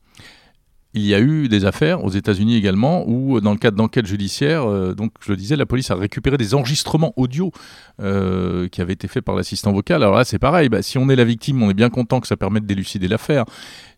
il 0.96 1.04
y 1.04 1.14
a 1.14 1.20
eu 1.20 1.48
des 1.48 1.66
affaires 1.66 2.02
aux 2.02 2.10
États-Unis 2.10 2.56
également 2.56 3.04
où, 3.06 3.38
dans 3.42 3.52
le 3.52 3.58
cadre 3.58 3.76
d'enquête 3.76 4.06
judiciaire, 4.06 4.64
euh, 4.64 4.94
donc 4.94 5.12
je 5.20 5.30
le 5.30 5.36
disais, 5.36 5.54
la 5.54 5.66
police 5.66 5.90
a 5.90 5.94
récupéré 5.94 6.38
des 6.38 6.54
enregistrements 6.54 7.12
audio 7.16 7.52
euh, 8.00 8.66
qui 8.68 8.80
avaient 8.80 8.94
été 8.94 9.06
faits 9.06 9.22
par 9.22 9.34
l'assistant 9.34 9.72
vocal. 9.72 10.02
Alors 10.02 10.16
là, 10.16 10.24
c'est 10.24 10.38
pareil. 10.38 10.70
Bah, 10.70 10.80
si 10.80 10.96
on 10.96 11.10
est 11.10 11.16
la 11.16 11.24
victime, 11.24 11.62
on 11.62 11.68
est 11.68 11.74
bien 11.74 11.90
content 11.90 12.20
que 12.20 12.26
ça 12.26 12.38
permette 12.38 12.64
d'élucider 12.64 13.08
l'affaire. 13.08 13.44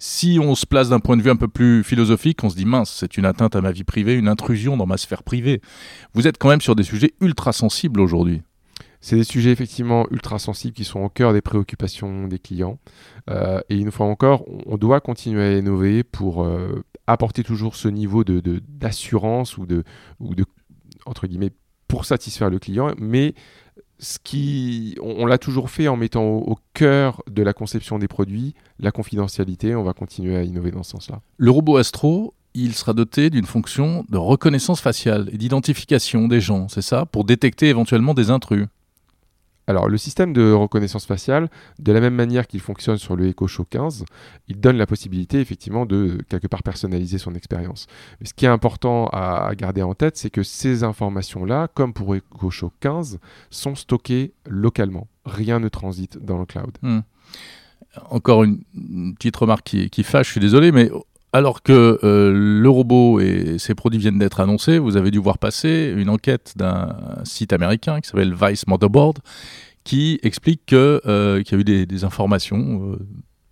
Si 0.01 0.41
on 0.43 0.57
se 0.57 0.67
place 0.67 0.89
d'un 0.89 0.99
point 0.99 1.17
de 1.17 1.23
vue 1.23 1.31
un 1.31 1.37
peu 1.37 1.47
plus 1.47 1.85
philosophique, 1.85 2.43
on 2.43 2.51
se 2.51 2.57
dit 2.57 2.65
mince, 2.65 2.93
c'est 2.99 3.17
une 3.17 3.27
atteinte 3.27 3.55
à 3.55 3.61
ma 3.61 3.71
vie 3.71 3.85
privée, 3.85 4.15
une 4.15 4.29
intrusion 4.29 4.77
dans 4.77 4.87
ma 4.87 4.97
sphère 4.97 5.23
privée. 5.23 5.61
Vous 6.15 6.27
êtes 6.27 6.37
quand 6.37 6.49
même 6.49 6.61
sur 6.61 6.75
des 6.75 6.83
sujets 6.83 7.13
ultra 7.21 7.53
sensibles 7.53 8.01
aujourd'hui. 8.01 8.43
C'est 9.01 9.17
des 9.17 9.25
sujets 9.25 9.51
effectivement 9.51 10.07
ultra 10.11 10.39
sensibles 10.39 10.75
qui 10.75 10.85
sont 10.85 11.01
au 11.01 11.09
cœur 11.09 11.33
des 11.33 11.41
préoccupations 11.41 12.27
des 12.27 12.39
clients. 12.39 12.79
Euh, 13.31 13.61
et 13.69 13.77
une 13.77 13.93
fois 13.93 14.07
encore, 14.07 14.45
on 14.67 14.77
doit 14.77 15.01
continuer 15.01 15.43
à 15.43 15.57
innover 15.57 16.03
pour 16.03 16.45
euh, 16.45 16.85
apporter 17.07 17.45
toujours 17.45 17.77
ce 17.77 17.89
niveau 17.89 18.25
de, 18.25 18.41
d'assurance 18.69 19.57
ou 19.57 19.67
de, 19.67 19.85
ou 20.19 20.35
de, 20.35 20.45
entre 21.07 21.27
guillemets, 21.27 21.53
pour 21.87 22.05
satisfaire 22.05 22.51
le 22.51 22.59
client. 22.59 22.93
Mais 22.99 23.35
ce 23.99 24.19
qui, 24.23 24.97
on, 25.03 25.27
l'a 25.27 25.39
toujours 25.39 25.71
fait 25.71 25.89
en 25.89 25.97
mettant 25.97 26.25
au, 26.25 26.57
cœur 26.75 27.23
de 27.29 27.43
la 27.43 27.53
conception 27.53 27.99
des 27.99 28.07
produits 28.07 28.55
la 28.79 28.93
confidentialité. 28.93 29.75
On 29.75 29.83
va 29.83 29.93
continuer 29.93 30.37
à 30.37 30.43
innover 30.43 30.71
dans 30.71 30.85
ce 30.85 30.93
sens-là. 30.93 31.21
Le 31.37 31.51
robot 31.51 31.79
Astro, 31.79 32.35
il 32.55 32.75
sera 32.75 32.93
doté 32.93 33.31
d'une 33.31 33.47
fonction 33.47 34.05
de 34.09 34.17
reconnaissance 34.17 34.81
faciale 34.81 35.29
et 35.33 35.39
d'identification 35.39 36.29
des 36.29 36.41
gens, 36.41 36.69
c'est 36.69 36.83
ça 36.83 37.07
Pour 37.07 37.25
détecter 37.25 37.69
éventuellement 37.69 38.15
des 38.15 38.31
intrus. 38.31 38.67
Alors, 39.69 39.87
le 39.87 39.99
système 39.99 40.33
de 40.33 40.51
reconnaissance 40.51 41.05
faciale, 41.05 41.51
de 41.79 41.93
la 41.93 42.01
même 42.01 42.15
manière 42.15 42.47
qu'il 42.47 42.61
fonctionne 42.61 42.97
sur 42.97 43.17
le 43.17 43.29
Echo 43.29 43.47
Show 43.47 43.67
15, 43.69 44.07
il 44.49 44.59
donne 44.59 44.79
la 44.79 44.87
possibilité 44.87 45.41
effectivement 45.41 45.85
de 45.85 46.21
quelque 46.31 46.47
part 46.47 46.63
personnaliser 46.63 47.19
son 47.19 47.35
expérience. 47.35 47.87
Mais 48.19 48.27
ce 48.27 48.33
qui 48.33 48.47
est 48.47 48.49
important 48.49 49.09
à 49.13 49.55
garder 49.55 49.83
en 49.83 49.93
tête, 49.93 50.17
c'est 50.17 50.31
que 50.31 50.43
ces 50.43 50.85
informations-là, 50.85 51.69
comme 51.75 51.93
pour 51.93 52.17
Echo 52.17 52.49
Show 52.49 52.73
15, 52.81 53.19
sont 53.51 53.75
stockées 53.75 54.33
localement. 54.47 55.07
Rien 55.27 55.61
ne 55.61 55.69
transite 55.69 56.17
dans 56.17 56.39
le 56.39 56.47
cloud. 56.47 56.79
Hmm. 56.81 57.01
Encore 58.09 58.45
une, 58.45 58.63
petite 59.17 59.37
remarque 59.37 59.65
qui, 59.65 59.91
qui 59.91 60.03
fâche, 60.03 60.29
je 60.29 60.33
suis 60.33 60.41
désolé, 60.41 60.73
mais 60.73 60.91
alors 61.33 61.62
que 61.62 61.99
euh, 62.05 62.33
le 62.33 62.71
robot 62.71 63.21
et 63.21 63.59
ses 63.59 63.75
produits 63.75 64.01
viennent 64.01 64.19
d'être 64.19 64.41
annoncés, 64.41 64.79
vous 64.79 64.97
avez 64.97 65.11
dû 65.11 65.19
voir 65.19 65.38
passer 65.38 65.93
une 65.97 66.09
enquête 66.09 66.55
d'un 66.57 66.97
site 67.25 67.53
américain 67.53 68.01
qui 68.01 68.09
s'appelle 68.09 68.35
Vice 68.35 68.67
Motherboard, 68.67 69.19
qui 69.85 70.19
explique 70.23 70.73
euh, 70.73 71.43
qu'il 71.43 71.53
y 71.53 71.59
a 71.59 71.61
eu 71.61 71.87
des, 71.87 72.05
informations, 72.05 72.93
euh, 72.93 72.97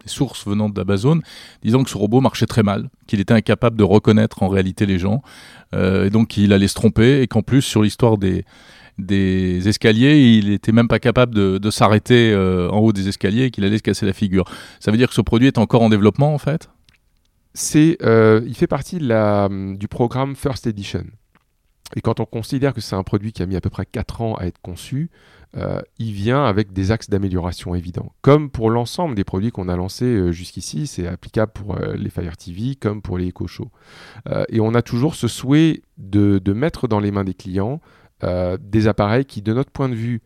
des 0.02 0.08
sources 0.08 0.46
venant 0.46 0.70
d'Amazon, 0.70 1.20
disant 1.62 1.84
que 1.84 1.90
ce 1.90 1.98
robot 1.98 2.22
marchait 2.22 2.46
très 2.46 2.62
mal, 2.62 2.88
qu'il 3.06 3.20
était 3.20 3.34
incapable 3.34 3.76
de 3.76 3.84
reconnaître 3.84 4.42
en 4.42 4.48
réalité 4.48 4.86
les 4.86 4.98
gens, 4.98 5.22
et 5.74 6.08
donc 6.08 6.28
qu'il 6.28 6.54
allait 6.54 6.68
se 6.68 6.74
tromper, 6.74 7.20
et 7.20 7.26
qu'en 7.26 7.42
plus, 7.42 7.60
sur 7.60 7.82
l'histoire 7.82 8.16
des, 8.16 8.44
escaliers, 9.68 10.38
il 10.38 10.50
était 10.50 10.72
même 10.72 10.88
pas 10.88 10.98
capable 10.98 11.34
de, 11.34 11.70
s'arrêter 11.70 12.32
euh, 12.32 12.70
en 12.70 12.78
haut 12.78 12.92
des 12.92 13.08
escaliers 13.08 13.44
et 13.44 13.50
qu'il 13.50 13.64
allait 13.64 13.78
se 13.78 13.82
casser 13.82 14.06
la 14.06 14.14
figure. 14.14 14.44
Ça 14.80 14.90
veut 14.90 14.96
dire 14.96 15.08
que 15.08 15.14
ce 15.14 15.20
produit 15.20 15.48
est 15.48 15.58
encore 15.58 15.82
en 15.82 15.90
développement 15.90 16.32
en 16.32 16.38
fait? 16.38 16.70
Euh, 18.02 18.42
il 18.46 18.54
fait 18.54 18.66
partie 18.66 18.98
la, 18.98 19.48
du 19.50 19.88
programme 19.88 20.36
First 20.36 20.66
Edition. 20.66 21.04
Et 21.94 22.00
quand 22.00 22.18
on 22.18 22.24
considère 22.24 22.74
que 22.74 22.80
c'est 22.80 22.96
un 22.96 23.04
produit 23.04 23.32
qui 23.32 23.42
a 23.42 23.46
mis 23.46 23.54
à 23.54 23.60
peu 23.60 23.70
près 23.70 23.86
4 23.86 24.20
ans 24.20 24.34
à 24.34 24.46
être 24.46 24.60
conçu, 24.60 25.08
euh, 25.56 25.80
il 25.98 26.12
vient 26.12 26.44
avec 26.44 26.72
des 26.72 26.90
axes 26.90 27.08
d'amélioration 27.08 27.74
évidents. 27.76 28.12
Comme 28.22 28.50
pour 28.50 28.70
l'ensemble 28.70 29.14
des 29.14 29.22
produits 29.22 29.52
qu'on 29.52 29.68
a 29.68 29.76
lancés 29.76 30.04
euh, 30.04 30.32
jusqu'ici, 30.32 30.88
c'est 30.88 31.06
applicable 31.06 31.52
pour 31.52 31.76
les 31.78 32.10
Fire 32.10 32.36
TV 32.36 32.74
comme 32.74 33.02
pour 33.02 33.18
les 33.18 33.28
Echo 33.28 33.46
Show. 33.46 33.70
et 34.48 34.60
on 34.60 34.74
a 34.74 34.82
toujours 34.82 35.14
ce 35.14 35.28
souhait 35.28 35.82
de, 35.96 36.40
mettre 36.52 36.88
dans 36.88 37.00
les 37.00 37.12
mains 37.12 37.24
des 37.24 37.34
clients 37.34 37.80
des 38.22 38.88
appareils 38.88 39.26
qui, 39.26 39.42
de 39.42 39.52
notre 39.52 39.70
point 39.70 39.90
de 39.90 39.94
vue, 39.94 40.22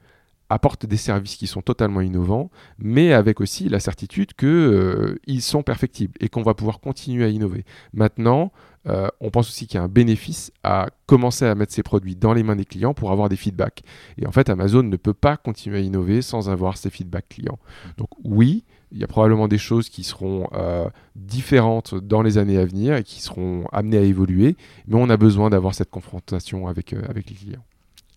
apportent 0.51 0.85
des 0.85 0.97
services 0.97 1.37
qui 1.37 1.47
sont 1.47 1.63
totalement 1.63 2.01
innovants, 2.01 2.51
mais 2.79 3.13
avec 3.13 3.41
aussi 3.41 3.69
la 3.69 3.81
certitude 3.81 4.35
qu'ils 4.35 5.43
sont 5.43 5.63
perfectibles 5.63 6.15
et 6.21 6.29
qu'on 6.29 6.43
va 6.43 6.55
pouvoir 6.55 6.81
continuer 6.81 7.25
à 7.25 7.29
innover. 7.29 7.65
Maintenant, 7.95 8.53
euh, 8.89 9.09
on 9.21 9.31
pense 9.31 9.49
aussi 9.49 9.67
qu'il 9.67 9.77
y 9.77 9.81
a 9.81 9.85
un 9.85 9.89
bénéfice 9.89 10.53
à 10.63 10.89
commencer 11.07 11.45
à 11.45 11.55
mettre 11.55 11.73
ces 11.73 11.83
produits 11.83 12.17
dans 12.17 12.33
les 12.33 12.43
mains 12.43 12.57
des 12.57 12.65
clients 12.65 12.95
pour 12.95 13.13
avoir 13.13 13.29
des 13.29 13.37
feedbacks. 13.37 13.83
Et 14.17 14.27
en 14.27 14.33
fait, 14.33 14.49
Amazon 14.49 14.83
ne 14.83 14.97
peut 14.97 15.15
pas 15.15 15.37
continuer 15.37 15.79
à 15.79 15.81
innover 15.81 16.23
sans 16.23 16.49
avoir 16.49 16.77
ces 16.77 16.91
feedbacks 16.91 17.29
clients. 17.29 17.59
Donc 17.99 18.09
oui, 18.25 18.65
il 18.93 18.99
y 18.99 19.05
a 19.05 19.07
probablement 19.07 19.49
des 19.49 19.59
choses 19.59 19.89
qui 19.89 20.03
seront 20.03 20.49
euh, 20.53 20.89
différentes 21.15 21.95
dans 21.95 22.23
les 22.23 22.39
années 22.39 22.59
à 22.59 22.65
venir 22.65 22.97
et 22.97 23.05
qui 23.05 23.21
seront 23.21 23.65
amenées 23.73 23.99
à 23.99 24.03
évoluer, 24.03 24.57
mais 24.89 24.97
on 24.97 25.11
a 25.11 25.17
besoin 25.17 25.51
d'avoir 25.51 25.75
cette 25.75 25.91
confrontation 25.91 26.67
avec, 26.67 26.93
euh, 26.93 27.03
avec 27.09 27.29
les 27.29 27.37
clients. 27.37 27.65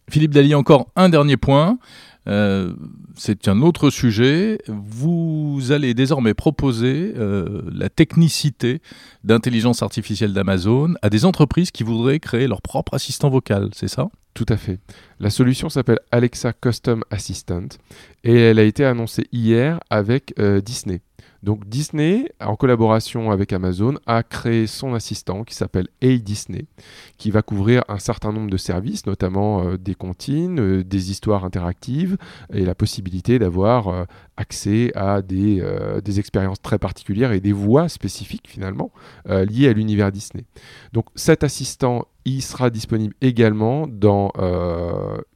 Philippe 0.10 0.32
Dali, 0.32 0.54
encore 0.56 0.90
un 0.96 1.10
dernier 1.10 1.38
point. 1.38 1.78
Euh, 2.28 2.74
c'est 3.16 3.48
un 3.48 3.62
autre 3.62 3.90
sujet. 3.90 4.60
Vous 4.68 5.72
allez 5.72 5.94
désormais 5.94 6.34
proposer 6.34 7.14
euh, 7.18 7.62
la 7.72 7.90
technicité 7.90 8.82
d'intelligence 9.24 9.84
artificielle 9.84 10.34
d'Amazon 10.34 10.94
à 11.02 11.10
des 11.10 11.26
entreprises 11.26 11.72
qui 11.72 11.84
voudraient 11.84 12.20
créer 12.20 12.48
leur 12.48 12.62
propre 12.62 12.94
assistant 12.94 13.30
vocal, 13.30 13.70
c'est 13.74 13.88
ça? 13.88 14.10
Tout 14.34 14.46
à 14.50 14.58
fait. 14.58 14.80
La 15.20 15.30
solution 15.30 15.70
s'appelle 15.70 16.00
Alexa 16.12 16.54
Custom 16.54 17.04
Assistant 17.12 17.68
et 18.24 18.36
elle 18.36 18.58
a 18.58 18.64
été 18.64 18.84
annoncée 18.84 19.28
hier 19.32 19.80
avec 19.90 20.34
euh, 20.40 20.60
Disney. 20.60 21.02
Donc 21.44 21.68
Disney, 21.68 22.32
en 22.40 22.56
collaboration 22.56 23.30
avec 23.30 23.52
Amazon, 23.52 23.96
a 24.08 24.24
créé 24.24 24.66
son 24.66 24.94
assistant 24.94 25.44
qui 25.44 25.54
s'appelle 25.54 25.90
Hey 26.02 26.22
Disney, 26.22 26.66
qui 27.18 27.32
va 27.32 27.42
couvrir 27.42 27.84
un 27.90 28.00
certain 28.00 28.32
nombre 28.32 28.50
de 28.50 28.56
services, 28.56 29.06
notamment 29.06 29.66
euh, 29.66 29.78
des 29.78 29.94
comptines, 29.94 30.60
euh, 30.62 30.84
des 30.86 31.12
histoires 31.12 31.44
interactives 31.44 32.18
et 32.54 32.64
la 32.64 32.76
possibilité 32.76 33.40
d'avoir 33.40 33.90
euh, 33.90 34.06
accès 34.38 34.94
à 34.96 35.22
des, 35.22 35.62
expériences 36.18 36.62
très 36.62 36.80
particulières 36.80 37.34
et 37.34 37.42
des 37.42 37.52
voix 37.52 37.90
spécifiques 37.90 38.48
finalement 38.48 38.92
liées 39.26 39.68
à 39.68 39.74
l'univers 39.74 40.12
Disney. 40.12 40.46
Donc 40.94 41.06
cet 41.16 41.44
assistant 41.44 42.06
il 42.26 42.42
sera 42.42 42.70
disponible 42.70 43.16
également 43.22 43.88
dans 43.88 44.32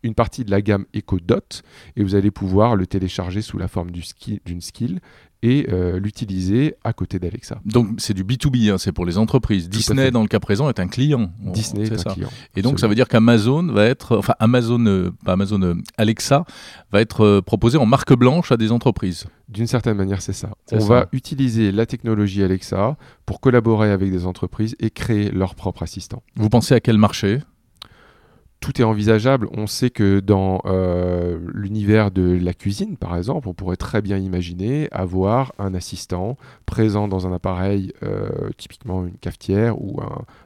une 0.03 0.13
partie 0.13 0.45
de 0.45 0.51
la 0.51 0.61
gamme 0.61 0.85
Echo 0.93 1.19
Dot 1.19 1.63
et 1.95 2.03
vous 2.03 2.15
allez 2.15 2.31
pouvoir 2.31 2.75
le 2.75 2.87
télécharger 2.87 3.41
sous 3.41 3.57
la 3.57 3.67
forme 3.67 3.91
d'une 3.91 4.61
skill 4.61 4.99
et 5.43 5.67
euh, 5.69 5.99
l'utiliser 5.99 6.75
à 6.83 6.93
côté 6.93 7.19
d'Alexa. 7.19 7.59
Donc 7.65 7.89
c'est 7.97 8.13
du 8.13 8.23
B2B, 8.23 8.71
hein, 8.71 8.77
c'est 8.77 8.91
pour 8.91 9.05
les 9.05 9.17
entreprises. 9.17 9.69
Disney, 9.69 10.11
dans 10.11 10.21
le 10.21 10.27
cas 10.27 10.39
présent, 10.39 10.69
est 10.69 10.79
un 10.79 10.87
client. 10.87 11.31
Disney 11.39 11.85
est, 11.85 11.93
un 11.93 11.97
ça. 11.97 12.11
client. 12.11 12.29
Et 12.55 12.61
donc 12.61 12.79
ça 12.79 12.87
veut 12.87 12.95
dire 12.95 13.07
qu'Amazon 13.07 13.67
va 13.67 13.85
être, 13.85 14.17
enfin 14.17 14.33
Amazon, 14.39 14.85
euh, 14.85 15.11
pas 15.23 15.33
Amazon, 15.33 15.61
euh, 15.61 15.75
Alexa 15.97 16.45
va 16.91 17.01
être 17.01 17.41
proposé 17.41 17.77
en 17.77 17.85
marque 17.85 18.13
blanche 18.13 18.51
à 18.51 18.57
des 18.57 18.71
entreprises. 18.71 19.25
D'une 19.49 19.67
certaine 19.67 19.95
manière, 19.95 20.21
c'est 20.21 20.33
ça. 20.33 20.49
On 20.71 20.79
va 20.79 21.07
utiliser 21.11 21.71
la 21.71 21.85
technologie 21.85 22.43
Alexa 22.43 22.97
pour 23.25 23.39
collaborer 23.39 23.91
avec 23.91 24.11
des 24.11 24.25
entreprises 24.25 24.75
et 24.79 24.89
créer 24.89 25.31
leur 25.31 25.55
propre 25.55 25.83
assistant. 25.83 26.23
Vous 26.35 26.49
pensez 26.49 26.73
à 26.73 26.79
quel 26.79 26.97
marché? 26.97 27.39
Est 28.79 28.83
envisageable. 28.83 29.47
On 29.53 29.67
sait 29.67 29.89
que 29.89 30.19
dans 30.19 30.61
euh, 30.65 31.39
l'univers 31.53 32.11
de 32.11 32.37
la 32.41 32.53
cuisine, 32.53 32.97
par 32.97 33.15
exemple, 33.15 33.47
on 33.47 33.53
pourrait 33.53 33.77
très 33.77 34.01
bien 34.01 34.17
imaginer 34.17 34.87
avoir 34.91 35.53
un 35.57 35.73
assistant 35.73 36.37
présent 36.65 37.07
dans 37.07 37.27
un 37.27 37.33
appareil, 37.33 37.93
euh, 38.03 38.29
typiquement 38.57 39.05
une 39.05 39.17
cafetière 39.17 39.81
ou 39.81 40.01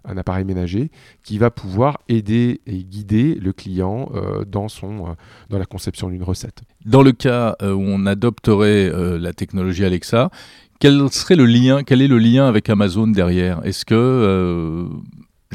un, 0.05 0.17
appareil 0.17 0.45
ménager, 0.45 0.91
qui 1.23 1.37
va 1.37 1.49
pouvoir 1.49 1.99
aider 2.09 2.61
et 2.67 2.83
guider 2.83 3.35
le 3.35 3.53
client 3.53 4.11
euh, 4.13 4.45
dans, 4.45 4.67
son, 4.67 5.15
la 5.49 5.65
conception 5.65 6.09
d'une 6.09 6.23
recette. 6.23 6.61
Dans 6.85 7.03
le 7.03 7.11
cas 7.11 7.55
où 7.61 7.65
on 7.65 8.05
adopterait 8.05 8.91
la 9.19 9.33
technologie 9.33 9.85
Alexa, 9.85 10.29
quel 10.79 11.09
serait 11.11 11.35
le 11.35 11.45
lien 11.45 11.83
le 12.07 12.17
lien 12.17 12.47
avec 12.47 12.69
Amazon 12.69 13.07
derrière? 13.07 13.63
Est-ce 13.65 13.85
que 13.85 14.87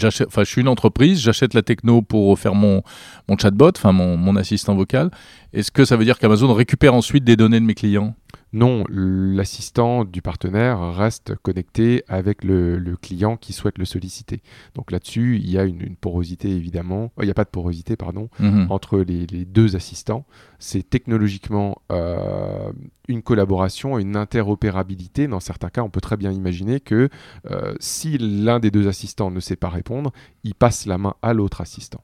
enfin, 0.05 0.45
je 0.45 0.51
suis 0.51 0.61
une 0.61 0.69
entreprise, 0.69 1.21
j'achète 1.21 1.55
la 1.55 1.63
techno 1.63 2.03
pour 2.03 2.39
faire 2.39 2.55
mon, 2.55 2.83
mon 3.29 3.37
chatbot, 3.37 3.73
enfin 3.77 3.93
mon, 3.93 4.17
mon 4.17 4.37
assistant 4.37 4.75
vocal. 4.75 5.11
Est-ce 5.53 5.71
que 5.71 5.85
ça 5.85 5.97
veut 5.97 6.05
dire 6.05 6.19
qu'Amazon 6.19 6.53
récupère 6.53 6.95
ensuite 6.95 7.25
des 7.25 7.37
données 7.37 7.61
de 7.61 7.65
mes 7.65 7.75
clients? 7.75 8.15
Non, 8.53 8.85
l'assistant 8.89 10.05
du 10.05 10.23
partenaire 10.23 10.95
reste 10.95 11.35
connecté 11.37 12.05
avec 12.09 12.45
le, 12.45 12.97
client 13.01 13.37
qui 13.37 13.53
souhaite 13.53 13.77
le 13.77 13.85
solliciter. 13.85 14.41
Donc 14.75 14.91
là-dessus, 14.91 15.37
il 15.37 15.51
y 15.51 15.59
a 15.59 15.65
une, 15.65 15.97
porosité 15.97 16.51
évidemment, 16.51 17.13
il 17.21 17.25
n'y 17.25 17.31
a 17.31 17.35
pas 17.35 17.45
de 17.45 17.51
porosité 17.51 17.97
pardon, 17.97 18.29
mhm. 18.39 18.69
entre 18.71 18.99
les, 18.99 19.27
deux 19.27 19.77
assistants. 19.77 20.25
C'est 20.59 20.89
technologiquement 20.89 21.83
euh, 21.93 22.73
une 23.09 23.23
collaboration, 23.23 23.99
une 23.99 24.17
interopérabilité. 24.17 25.27
Dans 25.27 25.41
certains 25.41 25.69
cas, 25.69 25.83
on 25.83 25.91
peut 25.91 26.01
très 26.01 26.17
bien 26.17 26.33
imaginer 26.33 26.81
que 26.81 27.09
euh, 27.51 27.75
si 27.81 28.17
l'un 28.19 28.61
des 28.61 28.71
deux 28.71 28.89
assistants 28.89 29.31
ne 29.31 29.41
sait 29.41 29.57
pas 29.57 29.69
répondre, 29.69 30.13
il 30.45 30.55
passe 30.55 30.87
la 30.87 30.99
main 30.99 31.15
à 31.21 31.35
l'autre 31.35 31.61
assistant. 31.61 32.03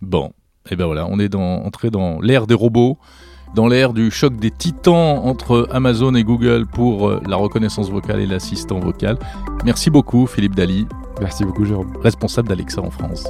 Bon, 0.00 0.26
et 0.66 0.70
eh 0.72 0.76
ben 0.76 0.86
voilà, 0.86 1.06
on 1.06 1.18
est 1.18 1.28
dans, 1.28 1.64
entré 1.64 1.90
dans 1.90 2.20
l'ère 2.20 2.46
des 2.46 2.54
robots 2.54 2.98
dans 3.54 3.68
l'ère 3.68 3.92
du 3.92 4.10
choc 4.10 4.36
des 4.36 4.50
titans 4.50 5.20
entre 5.24 5.68
Amazon 5.72 6.14
et 6.14 6.24
Google 6.24 6.66
pour 6.66 7.08
euh, 7.08 7.20
la 7.26 7.36
reconnaissance 7.36 7.90
vocale 7.90 8.20
et 8.20 8.26
l'assistant 8.26 8.80
vocal. 8.80 9.18
Merci 9.64 9.90
beaucoup 9.90 10.26
Philippe 10.26 10.54
Dali. 10.54 10.86
Merci 11.20 11.44
beaucoup 11.44 11.64
Jérôme. 11.64 11.92
Responsable 12.02 12.48
d'Alexa 12.48 12.80
en 12.80 12.90
France. 12.90 13.26